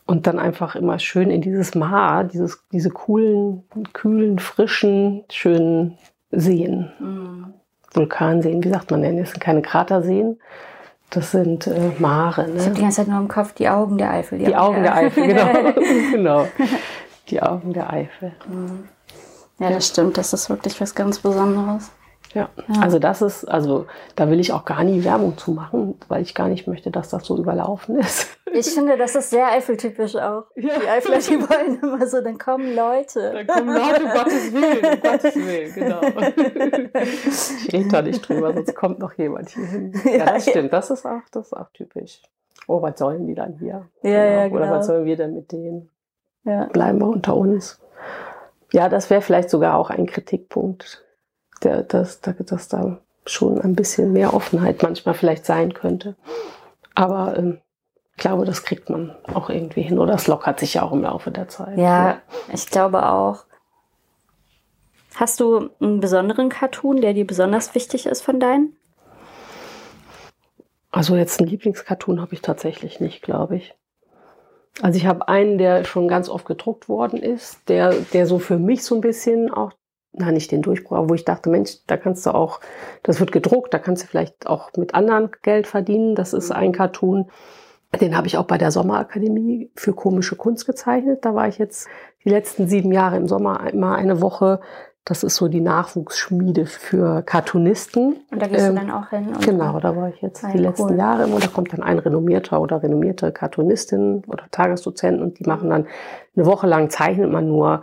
Und 0.06 0.26
dann 0.26 0.38
einfach 0.38 0.74
immer 0.74 0.98
schön 0.98 1.30
in 1.30 1.40
dieses 1.42 1.74
Maar, 1.74 2.24
dieses, 2.24 2.64
diese 2.72 2.90
coolen, 2.90 3.64
kühlen, 3.92 4.38
frischen, 4.38 5.24
schönen 5.30 5.98
Seen. 6.30 6.90
Mhm. 6.98 7.54
Vulkanseen, 7.92 8.62
wie 8.64 8.70
sagt 8.70 8.90
man 8.90 9.02
denn? 9.02 9.18
Das 9.18 9.30
sind 9.32 9.40
keine 9.40 9.62
Kraterseen, 9.62 10.38
das 11.10 11.32
sind 11.32 11.66
äh, 11.66 11.90
Mare. 11.98 12.46
Ich 12.54 12.60
habe 12.60 12.70
Ne? 12.70 12.74
die 12.76 12.80
ganze 12.82 12.98
Zeit 12.98 13.08
nur 13.08 13.18
im 13.18 13.28
Kopf 13.28 13.52
die 13.54 13.68
Augen 13.68 13.98
der 13.98 14.12
Eifel. 14.12 14.38
Die 14.38 14.54
Augen 14.54 14.82
der 14.82 14.94
Eifel, 14.94 15.26
genau. 15.26 15.72
genau. 16.12 16.46
Die 17.30 17.42
Augen 17.42 17.72
der 17.72 17.92
Eifel. 17.92 18.32
Ja, 19.58 19.70
das 19.70 19.86
stimmt. 19.88 20.18
Das 20.18 20.32
ist 20.32 20.50
wirklich 20.50 20.80
was 20.80 20.94
ganz 20.94 21.18
Besonderes. 21.20 21.90
Ja. 22.32 22.48
Also 22.80 23.00
das 23.00 23.22
ist, 23.22 23.44
also 23.44 23.86
da 24.14 24.30
will 24.30 24.38
ich 24.38 24.52
auch 24.52 24.64
gar 24.64 24.84
nie 24.84 25.02
Werbung 25.02 25.36
zu 25.36 25.50
machen, 25.50 25.98
weil 26.08 26.22
ich 26.22 26.32
gar 26.34 26.46
nicht 26.48 26.68
möchte, 26.68 26.92
dass 26.92 27.08
das 27.08 27.24
so 27.24 27.36
überlaufen 27.36 27.98
ist. 27.98 28.28
Ich 28.52 28.66
finde, 28.74 28.96
das 28.96 29.14
ist 29.14 29.30
sehr 29.30 29.46
Eifeltypisch 29.46 30.16
auch. 30.16 30.42
Ja. 30.56 30.76
Die 30.80 30.88
Eifler, 30.88 31.18
die 31.18 31.38
wollen 31.48 31.78
immer 31.80 32.04
so, 32.08 32.20
dann 32.20 32.36
kommen 32.36 32.74
Leute. 32.74 33.46
kommen 33.46 33.68
Leute, 33.72 34.02
um 34.04 34.10
Gottes 34.10 34.52
Willen, 34.52 34.92
um 34.94 35.00
Gottes 35.00 35.36
Willen, 35.36 35.72
genau. 35.72 36.00
Ich 37.00 37.72
rede 37.72 37.88
da 37.90 38.02
nicht 38.02 38.28
drüber, 38.28 38.52
sonst 38.52 38.74
kommt 38.74 38.98
noch 38.98 39.12
jemand 39.12 39.50
hier 39.50 39.66
hin. 39.66 39.92
Ja, 40.04 40.24
das 40.34 40.46
Ja. 40.46 40.50
stimmt, 40.50 40.72
das 40.72 40.90
ist 40.90 41.06
auch, 41.06 41.20
das 41.30 41.46
ist 41.46 41.52
auch 41.52 41.68
typisch. 41.72 42.22
Oh, 42.66 42.82
was 42.82 42.98
sollen 42.98 43.24
die 43.28 43.36
dann 43.36 43.54
hier? 43.60 43.86
Ja, 44.02 44.10
ja, 44.24 44.46
Oder 44.46 44.64
genau. 44.66 44.72
was 44.78 44.86
sollen 44.88 45.04
wir 45.04 45.16
denn 45.16 45.32
mit 45.32 45.52
denen? 45.52 45.88
Ja. 46.44 46.64
bleiben 46.66 46.98
wir 46.98 47.08
unter 47.08 47.36
uns. 47.36 47.80
Ja, 48.72 48.88
das 48.88 49.10
wäre 49.10 49.20
vielleicht 49.20 49.50
sogar 49.50 49.76
auch 49.76 49.90
ein 49.90 50.06
Kritikpunkt, 50.06 51.04
der, 51.62 51.82
dass, 51.82 52.20
dass 52.20 52.68
da 52.68 52.98
schon 53.26 53.60
ein 53.60 53.74
bisschen 53.74 54.12
mehr 54.12 54.34
Offenheit 54.34 54.82
manchmal 54.82 55.14
vielleicht 55.14 55.44
sein 55.44 55.74
könnte. 55.74 56.16
Aber 56.94 57.36
ähm, 57.36 57.60
ich 58.12 58.22
glaube, 58.22 58.44
das 58.44 58.64
kriegt 58.64 58.90
man 58.90 59.14
auch 59.32 59.50
irgendwie 59.50 59.82
hin. 59.82 59.98
Oder 59.98 60.14
es 60.14 60.26
lockert 60.26 60.60
sich 60.60 60.74
ja 60.74 60.82
auch 60.82 60.92
im 60.92 61.02
Laufe 61.02 61.30
der 61.30 61.48
Zeit. 61.48 61.78
Ja, 61.78 62.20
ich 62.52 62.66
glaube 62.66 63.08
auch. 63.08 63.44
Hast 65.14 65.40
du 65.40 65.70
einen 65.80 66.00
besonderen 66.00 66.48
Cartoon, 66.48 67.00
der 67.00 67.14
dir 67.14 67.26
besonders 67.26 67.74
wichtig 67.74 68.06
ist 68.06 68.22
von 68.22 68.40
deinen? 68.40 68.76
Also 70.92 71.16
jetzt 71.16 71.40
einen 71.40 71.48
Lieblingscartoon 71.48 72.20
habe 72.20 72.34
ich 72.34 72.42
tatsächlich 72.42 73.00
nicht, 73.00 73.22
glaube 73.22 73.56
ich. 73.56 73.74
Also 74.82 74.96
ich 74.96 75.06
habe 75.06 75.28
einen, 75.28 75.58
der 75.58 75.84
schon 75.84 76.08
ganz 76.08 76.28
oft 76.28 76.46
gedruckt 76.46 76.88
worden 76.88 77.18
ist, 77.22 77.68
der, 77.68 77.92
der 78.12 78.26
so 78.26 78.38
für 78.38 78.58
mich 78.58 78.82
so 78.82 78.94
ein 78.94 79.00
bisschen 79.00 79.52
auch, 79.52 79.72
na 80.12 80.32
nicht 80.32 80.50
den 80.50 80.62
Durchbruch, 80.62 80.96
aber 80.96 81.10
wo 81.10 81.14
ich 81.14 81.24
dachte, 81.24 81.50
Mensch, 81.50 81.78
da 81.86 81.96
kannst 81.96 82.26
du 82.26 82.34
auch, 82.34 82.60
das 83.02 83.20
wird 83.20 83.32
gedruckt, 83.32 83.74
da 83.74 83.78
kannst 83.78 84.02
du 84.02 84.06
vielleicht 84.06 84.46
auch 84.46 84.70
mit 84.76 84.94
anderen 84.94 85.30
Geld 85.42 85.66
verdienen. 85.66 86.14
Das 86.14 86.32
ist 86.32 86.50
ein 86.50 86.72
Cartoon, 86.72 87.30
den 88.00 88.16
habe 88.16 88.26
ich 88.26 88.36
auch 88.38 88.44
bei 88.44 88.58
der 88.58 88.70
Sommerakademie 88.70 89.70
für 89.74 89.92
komische 89.92 90.36
Kunst 90.36 90.66
gezeichnet. 90.66 91.24
Da 91.24 91.34
war 91.34 91.48
ich 91.48 91.58
jetzt 91.58 91.88
die 92.24 92.30
letzten 92.30 92.68
sieben 92.68 92.92
Jahre 92.92 93.16
im 93.16 93.26
Sommer 93.26 93.68
immer 93.72 93.96
eine 93.96 94.20
Woche. 94.20 94.60
Das 95.04 95.24
ist 95.24 95.36
so 95.36 95.48
die 95.48 95.60
Nachwuchsschmiede 95.62 96.66
für 96.66 97.22
Cartoonisten. 97.22 98.20
Und 98.30 98.42
da 98.42 98.46
gehst 98.46 98.66
Ähm, 98.66 98.74
du 98.74 98.80
dann 98.82 98.90
auch 98.90 99.08
hin? 99.08 99.32
Genau, 99.40 99.80
da 99.80 99.96
war 99.96 100.08
ich 100.08 100.20
jetzt 100.20 100.42
die 100.42 100.58
ja, 100.58 100.68
letzten 100.68 100.90
cool. 100.90 100.98
Jahre 100.98 101.24
immer. 101.24 101.40
Da 101.40 101.48
kommt 101.48 101.72
dann 101.72 101.82
ein 101.82 101.98
renommierter 101.98 102.60
oder 102.60 102.82
renommierte 102.82 103.32
Cartoonistin 103.32 104.22
oder 104.26 104.44
Tagesdozent 104.50 105.20
und 105.20 105.38
die 105.38 105.44
machen 105.44 105.70
dann 105.70 105.86
eine 106.36 106.46
Woche 106.46 106.66
lang 106.66 106.90
zeichnet 106.90 107.30
man 107.30 107.48
nur, 107.48 107.82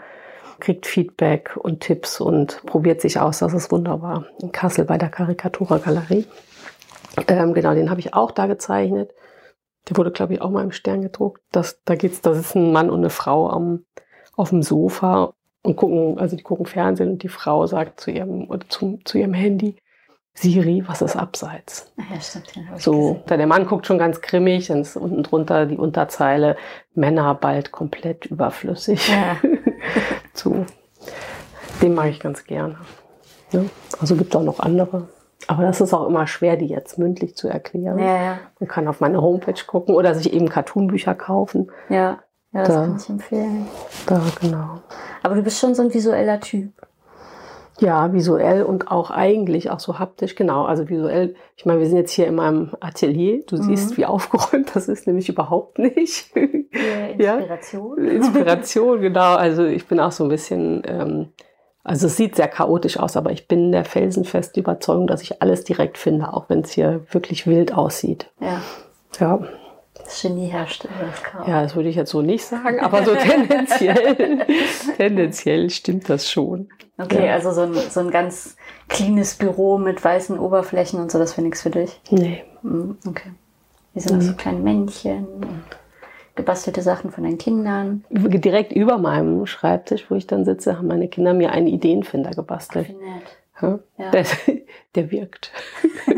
kriegt 0.60 0.86
Feedback 0.86 1.58
und 1.58 1.82
Tipps 1.82 2.22
und 2.22 2.62
probiert 2.66 3.02
sich 3.02 3.20
aus. 3.20 3.40
Das 3.40 3.54
ist 3.54 3.72
wunderbar. 3.72 4.26
In 4.42 4.52
Kassel 4.52 4.86
bei 4.86 4.98
der 4.98 5.10
Karikatura 5.10 5.80
Galerie. 5.80 6.26
Ähm, 7.28 7.54
genau, 7.54 7.74
den 7.74 7.90
habe 7.90 8.00
ich 8.00 8.14
auch 8.14 8.32
da 8.32 8.46
gezeichnet. 8.46 9.12
Der 9.90 9.98
wurde, 9.98 10.12
glaube 10.12 10.34
ich, 10.34 10.42
auch 10.42 10.50
mal 10.50 10.64
im 10.64 10.72
Stern 10.72 11.02
gedruckt. 11.02 11.42
Das, 11.52 11.82
da 11.84 11.96
geht's, 11.96 12.22
da 12.22 12.34
sitzen 12.34 12.68
ein 12.68 12.72
Mann 12.74 12.90
und 12.90 13.00
eine 13.00 13.10
Frau 13.10 13.50
am, 13.50 13.86
auf 14.36 14.50
dem 14.50 14.62
Sofa 14.62 15.34
und 15.68 15.76
gucken, 15.76 16.18
also 16.18 16.38
die 16.38 16.44
gucken 16.44 16.66
Fernsehen 16.66 17.12
und 17.12 17.24
die 17.24 17.28
Frau 17.28 17.68
sagt 17.68 18.00
zu 18.00 18.10
ihrem, 18.10 18.50
oder 18.50 18.68
zu, 18.70 19.00
zu 19.04 19.18
ihrem 19.18 19.34
Handy, 19.34 19.76
Siri, 20.34 20.84
was 20.88 21.02
ist 21.02 21.16
abseits? 21.16 21.92
Ach 22.00 22.14
ja, 22.14 22.22
stimmt. 22.22 22.54
Ich 22.56 22.84
So, 22.84 23.22
der 23.28 23.48
Mann 23.48 23.66
guckt 23.66 23.88
schon 23.88 23.98
ganz 23.98 24.22
grimmig, 24.22 24.68
dann 24.68 24.82
ist 24.82 24.96
unten 24.96 25.24
drunter 25.24 25.66
die 25.66 25.78
Unterzeile, 25.78 26.58
Männer 26.94 27.34
bald 27.36 27.72
komplett 27.72 28.28
überflüssig. 28.28 29.10
Ja. 29.10 29.38
so, 30.34 30.66
den 31.82 31.96
mag 31.96 32.10
ich 32.10 32.20
ganz 32.20 32.46
gerne. 32.46 32.78
Ne? 33.52 33.70
Also 34.00 34.16
gibt 34.16 34.36
auch 34.36 34.44
noch 34.44 34.60
andere. 34.60 35.10
Aber 35.48 35.64
das 35.64 35.82
ist 35.82 35.94
auch 35.94 36.08
immer 36.08 36.28
schwer, 36.28 36.56
die 36.56 36.68
jetzt 36.68 37.00
mündlich 37.00 37.36
zu 37.36 37.48
erklären. 37.48 38.00
Ja, 38.00 38.24
ja. 38.24 38.40
Man 38.60 38.68
kann 38.70 38.88
auf 38.88 39.00
meine 39.00 39.22
Homepage 39.22 39.64
gucken 39.66 39.96
oder 39.96 40.14
sich 40.14 40.34
eben 40.34 40.50
Cartoonbücher 40.50 41.16
kaufen. 41.16 41.72
Ja, 41.90 42.20
ja 42.54 42.64
das 42.64 42.68
Da. 42.68 42.82
kann 42.82 42.98
ich 42.98 43.10
empfehlen. 43.10 43.68
Da, 44.06 44.22
genau. 44.42 44.80
Aber 45.24 45.36
du 45.36 45.42
bist 45.42 45.60
schon 45.60 45.76
so 45.76 45.84
ein 45.84 45.94
visueller 45.94 46.40
Typ. 46.40 46.72
Ja, 47.80 48.12
visuell 48.12 48.64
und 48.64 48.90
auch 48.90 49.12
eigentlich 49.12 49.70
auch 49.70 49.80
so 49.80 50.00
haptisch, 50.00 50.36
genau. 50.36 50.66
Also 50.66 50.90
visuell, 50.90 51.36
ich 51.56 51.66
meine, 51.66 51.80
wir 51.80 51.88
sind 51.88 51.98
jetzt 51.98 52.12
hier 52.12 52.26
in 52.26 52.36
meinem 52.36 52.76
Atelier. 52.80 53.44
Du 53.46 53.58
mhm. 53.58 53.64
siehst, 53.64 53.98
wie 53.98 54.06
aufgeräumt 54.06 54.76
das 54.76 54.88
ist, 54.88 55.06
nämlich 55.06 55.30
überhaupt 55.30 55.78
nicht. 55.78 56.32
Ja, 57.20 57.36
Inspiration. 57.38 58.04
Ja? 58.04 58.12
Inspiration, 58.14 59.02
genau. 59.02 59.36
Also 59.36 59.66
ich 59.66 59.86
bin 59.86 60.00
auch 60.00 60.12
so 60.12 60.24
ein 60.24 60.30
bisschen, 60.30 60.82
ähm, 60.88 61.30
also 61.84 62.08
es 62.08 62.18
sieht 62.18 62.36
sehr 62.36 62.48
chaotisch 62.48 62.98
aus, 62.98 63.16
aber 63.16 63.32
ich 63.32 63.48
bin 63.48 63.72
der 63.72 63.86
felsenfesten 63.86 64.64
Überzeugung, 64.64 65.06
dass 65.06 65.22
ich 65.22 65.42
alles 65.44 65.64
direkt 65.64 66.00
finde, 66.00 66.34
auch 66.34 66.50
wenn 66.50 66.62
es 66.62 66.72
hier 66.72 67.06
wirklich 67.12 67.46
wild 67.46 67.74
aussieht. 67.74 68.32
Ja. 68.40 68.62
Ja. 69.20 69.40
Das 70.04 70.22
Genie 70.22 70.48
herrscht 70.48 70.86
über 70.86 70.94
das 71.10 71.22
Chaos. 71.24 71.48
Ja, 71.48 71.62
das 71.64 71.76
würde 71.76 71.90
ich 71.90 71.96
jetzt 71.96 72.12
so 72.12 72.22
nicht 72.22 72.46
sagen, 72.46 72.80
aber 72.80 73.04
so 73.04 73.16
tendenziell, 73.16 74.46
tendenziell 74.98 75.70
stimmt 75.70 76.10
das 76.10 76.30
schon. 76.30 76.70
Okay, 76.98 77.26
Ja. 77.28 77.34
also 77.34 77.52
so 77.52 77.62
ein, 77.62 77.74
so 77.74 78.00
ein 78.00 78.10
ganz 78.12 78.56
cleanes 78.90 79.36
Büro 79.36 79.78
mit 79.78 80.04
weißen 80.04 80.40
Oberflächen 80.40 81.00
und 81.00 81.12
so, 81.12 81.20
das 81.20 81.38
wäre 81.38 81.46
nichts 81.46 81.62
für 81.62 81.70
dich. 81.70 82.00
Nee. 82.10 82.44
Mhm, 82.64 82.98
Okay. 83.08 83.32
Hier 83.94 84.02
sind 84.04 84.18
auch 84.18 84.22
so 84.22 84.34
kleine 84.34 84.60
Männchen 84.60 85.26
und 85.28 85.64
gebastelte 86.36 86.84
Sachen 86.84 87.12
von 87.12 87.24
deinen 87.24 87.40
Kindern. 87.40 88.04
Direkt 88.12 88.72
über 88.72 89.00
meinem 89.00 89.48
Schreibtisch, 89.48 90.06
wo 90.10 90.16
ich 90.16 90.28
dann 90.28 90.46
sitze, 90.46 90.78
haben 90.78 90.88
meine 90.88 91.08
Kinder 91.08 91.34
mir 91.34 91.52
einen 91.52 91.66
Ideenfinder 91.68 92.30
gebastelt. 92.32 92.90
Wie 92.90 92.94
nett. 92.94 93.80
Ja. 93.98 94.12
Der, 94.12 94.26
der 94.96 95.10
wirkt. 95.12 95.52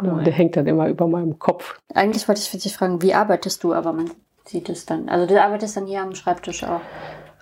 Genau, 0.00 0.22
der 0.22 0.32
hängt 0.32 0.56
dann 0.56 0.66
immer 0.66 0.88
über 0.88 1.06
meinem 1.06 1.38
Kopf. 1.38 1.78
Eigentlich 1.94 2.26
wollte 2.28 2.40
ich 2.40 2.50
dich 2.50 2.76
fragen, 2.76 3.02
wie 3.02 3.14
arbeitest 3.14 3.62
du, 3.64 3.72
aber 3.72 3.92
man 3.92 4.10
sieht 4.44 4.68
es 4.68 4.86
dann. 4.86 5.08
Also 5.08 5.26
du 5.26 5.40
arbeitest 5.40 5.76
dann 5.76 5.86
hier 5.86 6.02
am 6.02 6.14
Schreibtisch 6.14 6.64
auch. 6.64 6.80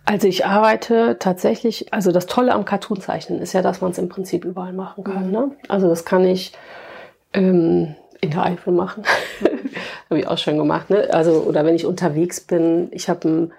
Also 0.05 0.27
ich 0.27 0.47
arbeite 0.47 1.17
tatsächlich, 1.19 1.93
also 1.93 2.13
das 2.13 2.27
Tolle 2.27 2.53
am 2.53 2.65
Cartoonzeichnen 2.65 3.41
ist 3.41 3.53
ja, 3.53 3.61
dass 3.61 3.81
man 3.81 3.91
es 3.91 3.99
im 3.99 4.09
Prinzip 4.09 4.45
überall 4.45 4.73
machen 4.73 5.05
kann. 5.05 5.31
Ne? 5.31 5.51
Also 5.69 5.89
das 5.89 6.05
kann 6.05 6.25
ich 6.25 6.53
ähm, 7.35 7.95
in 8.21 8.31
der 8.31 8.45
Eifel 8.45 8.73
machen. 8.73 9.05
habe 10.11 10.21
ich 10.21 10.27
auch 10.27 10.39
schon 10.39 10.57
gemacht. 10.57 10.91
Ne? 10.91 11.09
Also, 11.13 11.43
oder 11.43 11.65
wenn 11.65 11.75
ich 11.75 11.87
unterwegs 11.87 12.41
bin, 12.41 12.89
ich 12.93 13.09
habe 13.09 13.29
ein 13.29 13.53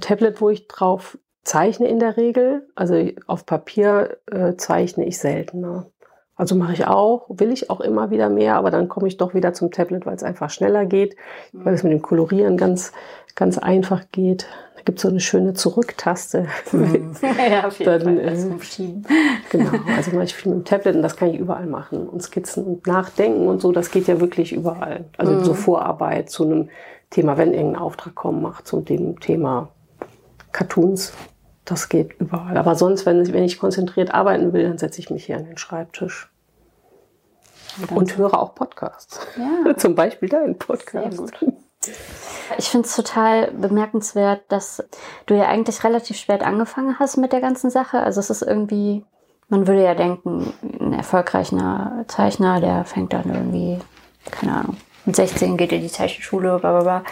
Tablet, 0.00 0.40
wo 0.40 0.50
ich 0.50 0.66
drauf 0.68 1.18
zeichne 1.44 1.88
in 1.88 2.00
der 2.00 2.16
Regel. 2.16 2.68
Also 2.74 3.08
auf 3.26 3.46
Papier 3.46 4.18
äh, 4.30 4.56
zeichne 4.56 5.06
ich 5.06 5.18
seltener. 5.18 5.86
Also 6.36 6.54
mache 6.54 6.74
ich 6.74 6.86
auch, 6.86 7.24
will 7.28 7.50
ich 7.50 7.70
auch 7.70 7.80
immer 7.80 8.10
wieder 8.10 8.28
mehr, 8.28 8.56
aber 8.56 8.70
dann 8.70 8.88
komme 8.88 9.08
ich 9.08 9.16
doch 9.16 9.32
wieder 9.32 9.54
zum 9.54 9.70
Tablet, 9.70 10.04
weil 10.04 10.16
es 10.16 10.22
einfach 10.22 10.50
schneller 10.50 10.84
geht, 10.84 11.16
weil 11.52 11.72
es 11.72 11.82
mit 11.82 11.92
dem 11.92 12.02
Kolorieren 12.02 12.58
ganz, 12.58 12.92
ganz 13.34 13.56
einfach 13.56 14.04
geht. 14.12 14.46
Da 14.76 14.82
gibt 14.82 14.98
es 14.98 15.02
so 15.02 15.08
eine 15.08 15.20
schöne 15.20 15.54
Zurücktaste. 15.54 16.46
ja, 17.50 17.66
auf 17.66 17.78
jeden 17.78 17.90
Dann, 17.90 18.02
Fall. 18.02 18.18
äh, 18.18 18.62
Schieben. 18.62 19.06
Genau, 19.50 19.70
also 19.96 20.10
mache 20.10 20.24
ich 20.24 20.34
viel 20.34 20.52
mit 20.52 20.60
dem 20.60 20.64
Tablet 20.66 20.96
und 20.96 21.02
das 21.02 21.16
kann 21.16 21.30
ich 21.30 21.38
überall 21.38 21.66
machen. 21.66 22.06
Und 22.06 22.22
Skizzen 22.22 22.64
und 22.64 22.86
Nachdenken 22.86 23.48
und 23.48 23.62
so, 23.62 23.72
das 23.72 23.90
geht 23.90 24.06
ja 24.06 24.20
wirklich 24.20 24.52
überall. 24.52 25.06
Also 25.16 25.42
so 25.42 25.54
Vorarbeit 25.54 26.28
zu 26.28 26.44
einem 26.44 26.68
Thema, 27.08 27.38
wenn 27.38 27.54
irgendein 27.54 27.80
Auftrag 27.80 28.14
kommen 28.14 28.42
macht, 28.42 28.66
zu 28.66 28.82
dem 28.82 29.20
Thema 29.20 29.70
Cartoons, 30.52 31.14
das 31.66 31.88
geht 31.88 32.14
überall. 32.20 32.56
Aber 32.56 32.74
sonst, 32.74 33.04
wenn 33.04 33.22
ich, 33.22 33.32
wenn 33.32 33.44
ich 33.44 33.58
konzentriert 33.58 34.14
arbeiten 34.14 34.52
will, 34.52 34.62
dann 34.62 34.78
setze 34.78 35.00
ich 35.00 35.10
mich 35.10 35.26
hier 35.26 35.36
an 35.36 35.44
den 35.44 35.58
Schreibtisch 35.58 36.30
und 37.90 38.16
höre 38.16 38.38
auch 38.38 38.54
Podcasts. 38.54 39.20
Ja. 39.36 39.74
Zum 39.76 39.94
Beispiel 39.94 40.28
deinen 40.28 40.56
Podcast. 40.56 41.20
Ich 42.58 42.68
finde 42.68 42.86
es 42.86 42.96
total 42.96 43.50
bemerkenswert, 43.50 44.42
dass 44.48 44.82
du 45.26 45.34
ja 45.34 45.46
eigentlich 45.46 45.84
relativ 45.84 46.16
spät 46.16 46.42
angefangen 46.42 46.98
hast 46.98 47.16
mit 47.16 47.32
der 47.32 47.40
ganzen 47.40 47.70
Sache. 47.70 48.00
Also 48.00 48.20
es 48.20 48.30
ist 48.30 48.42
irgendwie, 48.42 49.04
man 49.48 49.66
würde 49.66 49.82
ja 49.82 49.94
denken, 49.94 50.54
ein 50.80 50.92
erfolgreicher 50.92 52.04
Zeichner, 52.06 52.60
der 52.60 52.84
fängt 52.84 53.12
dann 53.12 53.28
irgendwie, 53.28 53.78
keine 54.30 54.54
Ahnung, 54.54 54.76
mit 55.04 55.16
16 55.16 55.56
geht 55.56 55.72
in 55.72 55.82
die 55.82 55.90
Zeichenschule, 55.90 56.58
bla 56.58 56.80
bla 56.80 56.82
bla 56.82 57.04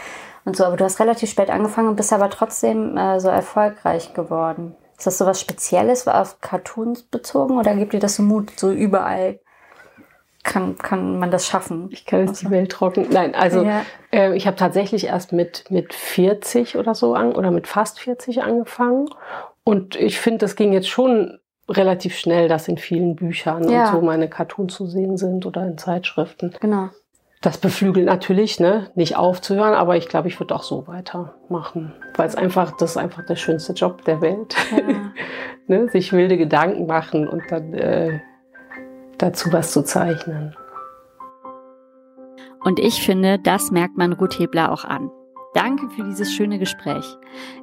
und 0.44 0.56
so. 0.56 0.64
Aber 0.64 0.76
du 0.76 0.84
hast 0.84 1.00
relativ 1.00 1.30
spät 1.30 1.50
angefangen 1.50 1.88
und 1.88 1.96
bist 1.96 2.12
aber 2.12 2.30
trotzdem 2.30 2.96
äh, 2.96 3.20
so 3.20 3.28
erfolgreich 3.28 4.14
geworden. 4.14 4.74
Ist 4.96 5.06
das 5.06 5.18
so 5.18 5.26
was 5.26 5.40
Spezielles, 5.40 6.06
war 6.06 6.20
auf 6.20 6.40
Cartoons 6.40 7.02
bezogen 7.02 7.58
oder 7.58 7.74
gibt 7.74 7.92
dir 7.92 7.98
das 8.00 8.16
so 8.16 8.22
Mut, 8.22 8.50
so 8.58 8.70
überall 8.70 9.40
kann, 10.44 10.76
kann 10.76 11.18
man 11.18 11.30
das 11.30 11.46
schaffen? 11.46 11.88
Ich 11.90 12.04
kann 12.04 12.26
jetzt 12.26 12.42
die 12.42 12.50
Welt 12.50 12.70
trocken. 12.70 13.06
Nein, 13.10 13.34
also 13.34 13.62
Ja. 13.62 13.82
äh, 14.12 14.36
ich 14.36 14.46
habe 14.46 14.56
tatsächlich 14.56 15.06
erst 15.06 15.32
mit, 15.32 15.70
mit 15.70 15.94
40 15.94 16.76
oder 16.76 16.94
so 16.94 17.14
an 17.14 17.32
oder 17.34 17.50
mit 17.50 17.66
fast 17.66 17.98
40 17.98 18.42
angefangen. 18.42 19.08
Und 19.64 19.96
ich 19.96 20.20
finde, 20.20 20.38
das 20.38 20.54
ging 20.56 20.72
jetzt 20.74 20.88
schon 20.88 21.38
relativ 21.68 22.16
schnell, 22.18 22.46
dass 22.48 22.68
in 22.68 22.76
vielen 22.76 23.16
Büchern 23.16 23.66
Ja. 23.70 23.86
und 23.90 23.94
so 23.96 24.00
meine 24.04 24.28
Cartoons 24.28 24.74
zu 24.74 24.86
sehen 24.86 25.16
sind 25.16 25.46
oder 25.46 25.64
in 25.66 25.78
Zeitschriften. 25.78 26.54
Genau. 26.60 26.90
Das 27.44 27.58
beflügelt 27.58 28.06
natürlich, 28.06 28.58
ne, 28.58 28.90
nicht 28.94 29.18
aufzuhören, 29.18 29.74
aber 29.74 29.98
ich 29.98 30.08
glaube, 30.08 30.28
ich 30.28 30.40
würde 30.40 30.54
auch 30.54 30.62
so 30.62 30.86
weitermachen. 30.86 31.92
Weil 32.16 32.26
es 32.26 32.36
einfach, 32.36 32.74
das 32.78 32.92
ist 32.92 32.96
einfach 32.96 33.26
der 33.26 33.36
schönste 33.36 33.74
Job 33.74 34.02
der 34.06 34.22
Welt. 34.22 34.56
ne, 35.66 35.86
sich 35.90 36.14
wilde 36.14 36.38
Gedanken 36.38 36.86
machen 36.86 37.28
und 37.28 37.42
dann 37.50 37.74
äh, 37.74 38.20
dazu 39.18 39.52
was 39.52 39.72
zu 39.72 39.84
zeichnen. 39.84 40.56
Und 42.64 42.80
ich 42.80 43.02
finde, 43.02 43.38
das 43.38 43.70
merkt 43.70 43.98
man 43.98 44.14
Ruth 44.14 44.38
Hebler 44.38 44.72
auch 44.72 44.86
an. 44.86 45.10
Danke 45.52 45.90
für 45.90 46.02
dieses 46.02 46.32
schöne 46.32 46.58
Gespräch. 46.58 47.04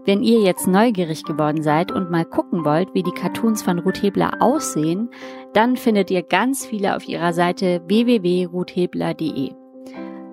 Wenn 0.06 0.22
ihr 0.22 0.42
jetzt 0.42 0.68
neugierig 0.68 1.24
geworden 1.24 1.64
seid 1.64 1.92
und 1.92 2.12
mal 2.12 2.26
gucken 2.26 2.66
wollt, 2.66 2.94
wie 2.94 3.02
die 3.02 3.14
Cartoons 3.14 3.64
von 3.64 3.80
Ruth 3.80 4.04
Hebler 4.04 4.34
aussehen, 4.42 5.10
dann 5.54 5.76
findet 5.76 6.12
ihr 6.12 6.22
ganz 6.22 6.68
viele 6.68 6.96
auf 6.96 7.10
ihrer 7.10 7.34
Seite 7.34 7.82
www.ruthhebler.de. 7.88 9.61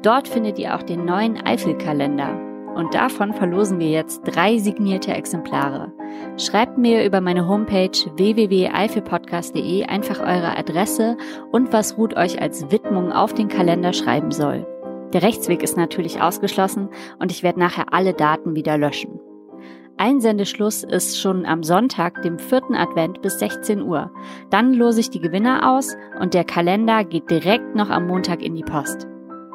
Dort 0.09 0.27
findet 0.27 0.59
ihr 0.59 0.75
auch 0.75 0.83
den 0.83 1.05
neuen 1.05 1.37
Eifelkalender. 1.37 2.41
Und 2.75 2.95
davon 2.95 3.35
verlosen 3.35 3.79
wir 3.79 3.91
jetzt 3.91 4.23
drei 4.23 4.57
signierte 4.57 5.13
Exemplare. 5.13 5.93
Schreibt 6.39 6.79
mir 6.79 7.05
über 7.05 7.21
meine 7.21 7.47
Homepage 7.47 7.91
www.eifelpodcast.de 8.17 9.85
einfach 9.85 10.21
eure 10.21 10.57
Adresse 10.57 11.19
und 11.53 11.75
was 11.75 11.99
Ruth 11.99 12.17
euch 12.17 12.41
als 12.41 12.71
Widmung 12.73 13.13
auf 13.13 13.35
den 13.35 13.49
Kalender 13.49 13.93
schreiben 13.93 14.31
soll. 14.31 14.67
Der 15.13 15.23
Rechtsweg 15.23 15.63
ist 15.63 15.77
natürlich 15.77 16.23
ausgeschlossen 16.23 16.89
und 17.19 17.31
ich 17.31 17.43
werde 17.43 17.61
nachher 17.61 17.93
alle 17.93 18.15
Daten 18.15 18.55
wieder 18.55 18.79
löschen. 18.79 19.21
Einsendeschluss 19.99 20.85
ist 20.85 21.21
schon 21.21 21.45
am 21.45 21.63
Sonntag, 21.63 22.23
dem 22.23 22.39
vierten 22.39 22.75
Advent 22.75 23.21
bis 23.21 23.39
16 23.41 23.83
Uhr. 23.83 24.11
Dann 24.49 24.73
lose 24.73 25.01
ich 25.01 25.11
die 25.11 25.21
Gewinner 25.21 25.71
aus 25.77 25.99
und 26.19 26.33
der 26.33 26.45
Kalender 26.45 27.05
geht 27.05 27.31
direkt 27.31 27.75
noch 27.75 27.91
am 27.91 28.07
Montag 28.07 28.41
in 28.41 28.55
die 28.55 28.65
Post. 28.65 29.07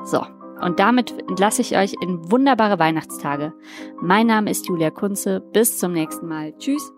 So, 0.04 0.22
und 0.64 0.80
damit 0.80 1.12
entlasse 1.30 1.62
ich 1.62 1.78
euch 1.78 1.94
in 2.02 2.32
wunderbare 2.32 2.80
Weihnachtstage. 2.80 3.54
Mein 4.02 4.28
Name 4.28 4.50
ist 4.50 4.68
Julia 4.68 4.90
Kunze. 4.90 5.42
Bis 5.54 5.78
zum 5.78 5.94
nächsten 5.94 6.28
Mal. 6.28 6.58
Tschüss. 6.58 6.92